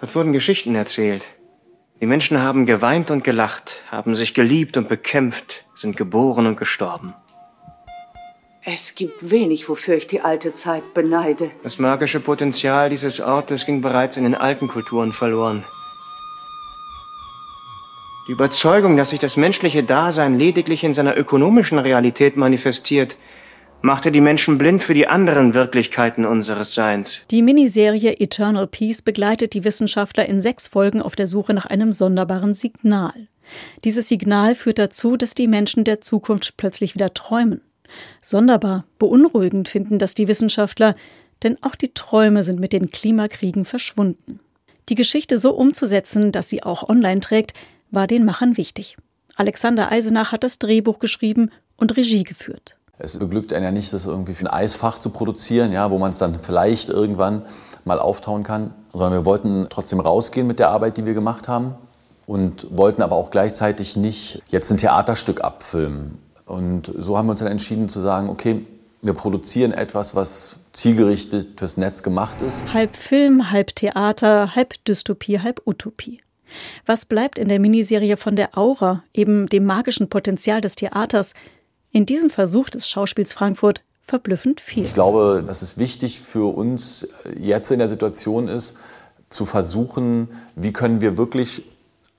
Dort 0.00 0.14
wurden 0.14 0.34
Geschichten 0.34 0.74
erzählt. 0.74 1.26
Die 2.02 2.06
Menschen 2.06 2.42
haben 2.42 2.66
geweint 2.66 3.10
und 3.10 3.24
gelacht, 3.24 3.84
haben 3.90 4.14
sich 4.14 4.34
geliebt 4.34 4.76
und 4.76 4.88
bekämpft, 4.88 5.64
sind 5.74 5.96
geboren 5.96 6.46
und 6.46 6.56
gestorben. 6.56 7.14
Es 8.64 8.94
gibt 8.94 9.30
wenig, 9.30 9.68
wofür 9.70 9.96
ich 9.96 10.08
die 10.08 10.20
alte 10.20 10.52
Zeit 10.52 10.92
beneide. 10.92 11.52
Das 11.62 11.78
magische 11.78 12.20
Potenzial 12.20 12.90
dieses 12.90 13.20
Ortes 13.20 13.64
ging 13.64 13.80
bereits 13.80 14.18
in 14.18 14.24
den 14.24 14.34
alten 14.34 14.68
Kulturen 14.68 15.12
verloren. 15.14 15.64
Die 18.32 18.36
Überzeugung, 18.36 18.96
dass 18.96 19.10
sich 19.10 19.18
das 19.18 19.36
menschliche 19.36 19.82
Dasein 19.82 20.38
lediglich 20.38 20.84
in 20.84 20.94
seiner 20.94 21.18
ökonomischen 21.18 21.78
Realität 21.78 22.34
manifestiert, 22.34 23.18
machte 23.82 24.10
die 24.10 24.22
Menschen 24.22 24.56
blind 24.56 24.82
für 24.82 24.94
die 24.94 25.06
anderen 25.06 25.52
Wirklichkeiten 25.52 26.24
unseres 26.24 26.72
Seins. 26.72 27.26
Die 27.30 27.42
Miniserie 27.42 28.18
Eternal 28.20 28.66
Peace 28.66 29.02
begleitet 29.02 29.52
die 29.52 29.64
Wissenschaftler 29.64 30.24
in 30.24 30.40
sechs 30.40 30.66
Folgen 30.66 31.02
auf 31.02 31.14
der 31.14 31.26
Suche 31.26 31.52
nach 31.52 31.66
einem 31.66 31.92
sonderbaren 31.92 32.54
Signal. 32.54 33.12
Dieses 33.84 34.08
Signal 34.08 34.54
führt 34.54 34.78
dazu, 34.78 35.18
dass 35.18 35.34
die 35.34 35.46
Menschen 35.46 35.84
der 35.84 36.00
Zukunft 36.00 36.56
plötzlich 36.56 36.94
wieder 36.94 37.12
träumen. 37.12 37.60
Sonderbar, 38.22 38.86
beunruhigend 38.98 39.68
finden 39.68 39.98
das 39.98 40.14
die 40.14 40.26
Wissenschaftler, 40.26 40.96
denn 41.42 41.58
auch 41.60 41.74
die 41.74 41.92
Träume 41.92 42.44
sind 42.44 42.60
mit 42.60 42.72
den 42.72 42.90
Klimakriegen 42.90 43.66
verschwunden. 43.66 44.40
Die 44.88 44.94
Geschichte 44.94 45.38
so 45.38 45.52
umzusetzen, 45.52 46.32
dass 46.32 46.48
sie 46.48 46.62
auch 46.62 46.88
online 46.88 47.20
trägt, 47.20 47.52
war 47.92 48.08
den 48.08 48.24
Machern 48.24 48.56
wichtig. 48.56 48.96
Alexander 49.36 49.92
Eisenach 49.92 50.32
hat 50.32 50.42
das 50.42 50.58
Drehbuch 50.58 50.98
geschrieben 50.98 51.50
und 51.76 51.96
Regie 51.96 52.24
geführt. 52.24 52.76
Es 52.98 53.18
beglückt 53.18 53.52
einen 53.52 53.64
ja 53.64 53.70
nicht, 53.70 53.92
das 53.92 54.06
irgendwie 54.06 54.34
für 54.34 54.46
ein 54.46 54.52
Eisfach 54.52 54.98
zu 54.98 55.10
produzieren, 55.10 55.72
ja, 55.72 55.90
wo 55.90 55.98
man 55.98 56.10
es 56.10 56.18
dann 56.18 56.38
vielleicht 56.40 56.88
irgendwann 56.88 57.42
mal 57.84 57.98
auftauen 57.98 58.42
kann, 58.42 58.72
sondern 58.92 59.12
wir 59.12 59.24
wollten 59.24 59.66
trotzdem 59.70 60.00
rausgehen 60.00 60.46
mit 60.46 60.58
der 60.58 60.70
Arbeit, 60.70 60.96
die 60.96 61.06
wir 61.06 61.14
gemacht 61.14 61.48
haben 61.48 61.74
und 62.26 62.66
wollten 62.70 63.02
aber 63.02 63.16
auch 63.16 63.30
gleichzeitig 63.30 63.96
nicht 63.96 64.42
jetzt 64.50 64.70
ein 64.70 64.76
Theaterstück 64.76 65.42
abfilmen. 65.42 66.18
Und 66.46 66.92
so 66.96 67.16
haben 67.16 67.26
wir 67.26 67.30
uns 67.30 67.40
dann 67.40 67.50
entschieden 67.50 67.88
zu 67.88 68.00
sagen, 68.00 68.28
okay, 68.28 68.64
wir 69.00 69.14
produzieren 69.14 69.72
etwas, 69.72 70.14
was 70.14 70.56
zielgerichtet 70.72 71.58
fürs 71.58 71.76
Netz 71.76 72.02
gemacht 72.02 72.40
ist. 72.40 72.72
Halb 72.72 72.96
Film, 72.96 73.50
halb 73.50 73.74
Theater, 73.74 74.54
halb 74.54 74.84
Dystopie, 74.84 75.40
halb 75.40 75.60
Utopie. 75.66 76.20
Was 76.86 77.04
bleibt 77.04 77.38
in 77.38 77.48
der 77.48 77.60
Miniserie 77.60 78.16
von 78.16 78.36
der 78.36 78.56
Aura, 78.56 79.02
eben 79.14 79.48
dem 79.48 79.64
magischen 79.64 80.08
Potenzial 80.08 80.60
des 80.60 80.74
Theaters? 80.74 81.34
In 81.90 82.06
diesem 82.06 82.30
Versuch 82.30 82.70
des 82.70 82.88
Schauspiels 82.88 83.32
Frankfurt 83.32 83.82
verblüffend 84.02 84.60
viel. 84.60 84.82
Ich 84.82 84.94
glaube, 84.94 85.44
dass 85.46 85.62
es 85.62 85.78
wichtig 85.78 86.20
für 86.20 86.54
uns 86.54 87.08
jetzt 87.38 87.70
in 87.70 87.78
der 87.78 87.88
Situation 87.88 88.48
ist, 88.48 88.76
zu 89.28 89.46
versuchen, 89.46 90.28
wie 90.56 90.72
können 90.72 91.00
wir 91.00 91.16
wirklich 91.16 91.64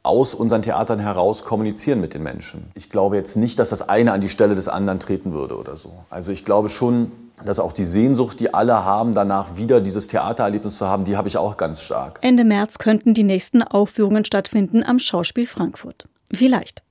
aus 0.04 0.34
unseren 0.34 0.62
Theatern 0.62 1.00
heraus 1.00 1.46
kommunizieren 1.46 2.02
mit 2.02 2.14
den 2.14 2.24
Menschen. 2.24 2.66
Ich 2.76 2.90
glaube 2.90 3.16
jetzt 3.16 3.38
nicht, 3.38 3.58
dass 3.58 3.70
das 3.70 3.88
eine 3.88 4.12
an 4.12 4.20
die 4.20 4.30
Stelle 4.30 4.54
des 4.54 4.68
anderen 4.68 5.00
treten 5.00 5.34
würde 5.34 5.58
oder 5.58 5.78
so. 5.78 5.94
Also 6.10 6.32
ich 6.34 6.44
glaube 6.44 6.68
schon, 6.68 7.12
dass 7.44 7.60
auch 7.60 7.74
die 7.74 7.84
Sehnsucht, 7.84 8.40
die 8.40 8.54
alle 8.54 8.86
haben, 8.86 9.14
danach 9.14 9.58
wieder 9.58 9.82
dieses 9.82 10.08
Theatererlebnis 10.08 10.78
zu 10.78 10.88
haben, 10.88 11.06
die 11.06 11.18
habe 11.18 11.28
ich 11.28 11.38
auch 11.38 11.58
ganz 11.58 11.82
stark. 11.82 12.20
Ende 12.22 12.44
März 12.44 12.78
könnten 12.78 13.14
die 13.14 13.24
nächsten 13.24 13.64
Aufführungen 13.64 14.26
stattfinden 14.26 14.84
am 14.84 15.00
Schauspiel 15.00 15.48
Frankfurt. 15.48 16.08
Vielleicht. 16.32 16.84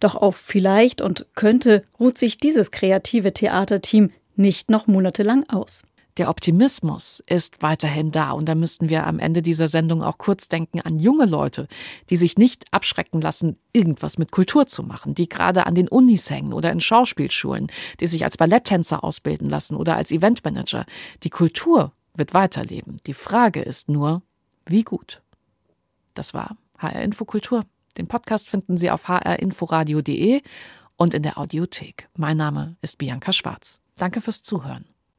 Doch 0.00 0.14
auf 0.14 0.36
vielleicht 0.36 1.00
und 1.00 1.26
könnte 1.34 1.82
ruht 2.00 2.18
sich 2.18 2.38
dieses 2.38 2.70
kreative 2.70 3.32
Theaterteam 3.32 4.10
nicht 4.36 4.70
noch 4.70 4.86
monatelang 4.86 5.44
aus. 5.48 5.82
Der 6.18 6.28
Optimismus 6.28 7.22
ist 7.26 7.62
weiterhin 7.62 8.10
da 8.10 8.32
und 8.32 8.48
da 8.48 8.56
müssten 8.56 8.88
wir 8.88 9.06
am 9.06 9.20
Ende 9.20 9.40
dieser 9.40 9.68
Sendung 9.68 10.02
auch 10.02 10.18
kurz 10.18 10.48
denken 10.48 10.80
an 10.80 10.98
junge 10.98 11.26
Leute, 11.26 11.68
die 12.10 12.16
sich 12.16 12.36
nicht 12.36 12.64
abschrecken 12.72 13.20
lassen, 13.20 13.56
irgendwas 13.72 14.18
mit 14.18 14.32
Kultur 14.32 14.66
zu 14.66 14.82
machen, 14.82 15.14
die 15.14 15.28
gerade 15.28 15.64
an 15.66 15.76
den 15.76 15.86
Unis 15.86 16.28
hängen 16.28 16.52
oder 16.52 16.72
in 16.72 16.80
Schauspielschulen, 16.80 17.68
die 18.00 18.08
sich 18.08 18.24
als 18.24 18.36
Balletttänzer 18.36 19.04
ausbilden 19.04 19.48
lassen 19.48 19.76
oder 19.76 19.94
als 19.94 20.10
Eventmanager. 20.10 20.86
Die 21.22 21.30
Kultur 21.30 21.92
wird 22.14 22.34
weiterleben. 22.34 22.98
Die 23.06 23.14
Frage 23.14 23.62
ist 23.62 23.88
nur, 23.88 24.22
wie 24.66 24.82
gut. 24.82 25.22
Das 26.14 26.34
war 26.34 26.56
HR 26.78 27.02
Infokultur. 27.02 27.64
Den 27.96 28.08
Podcast 28.08 28.50
finden 28.50 28.76
Sie 28.76 28.90
auf 28.90 29.06
hrinforadio.de 29.06 30.42
und 30.96 31.14
in 31.14 31.22
der 31.22 31.38
Audiothek. 31.38 32.08
Mein 32.16 32.36
Name 32.36 32.76
ist 32.82 32.98
Bianca 32.98 33.32
Schwarz. 33.32 33.80
Danke 33.94 34.20
fürs 34.20 34.42
Zuhören. 34.42 34.97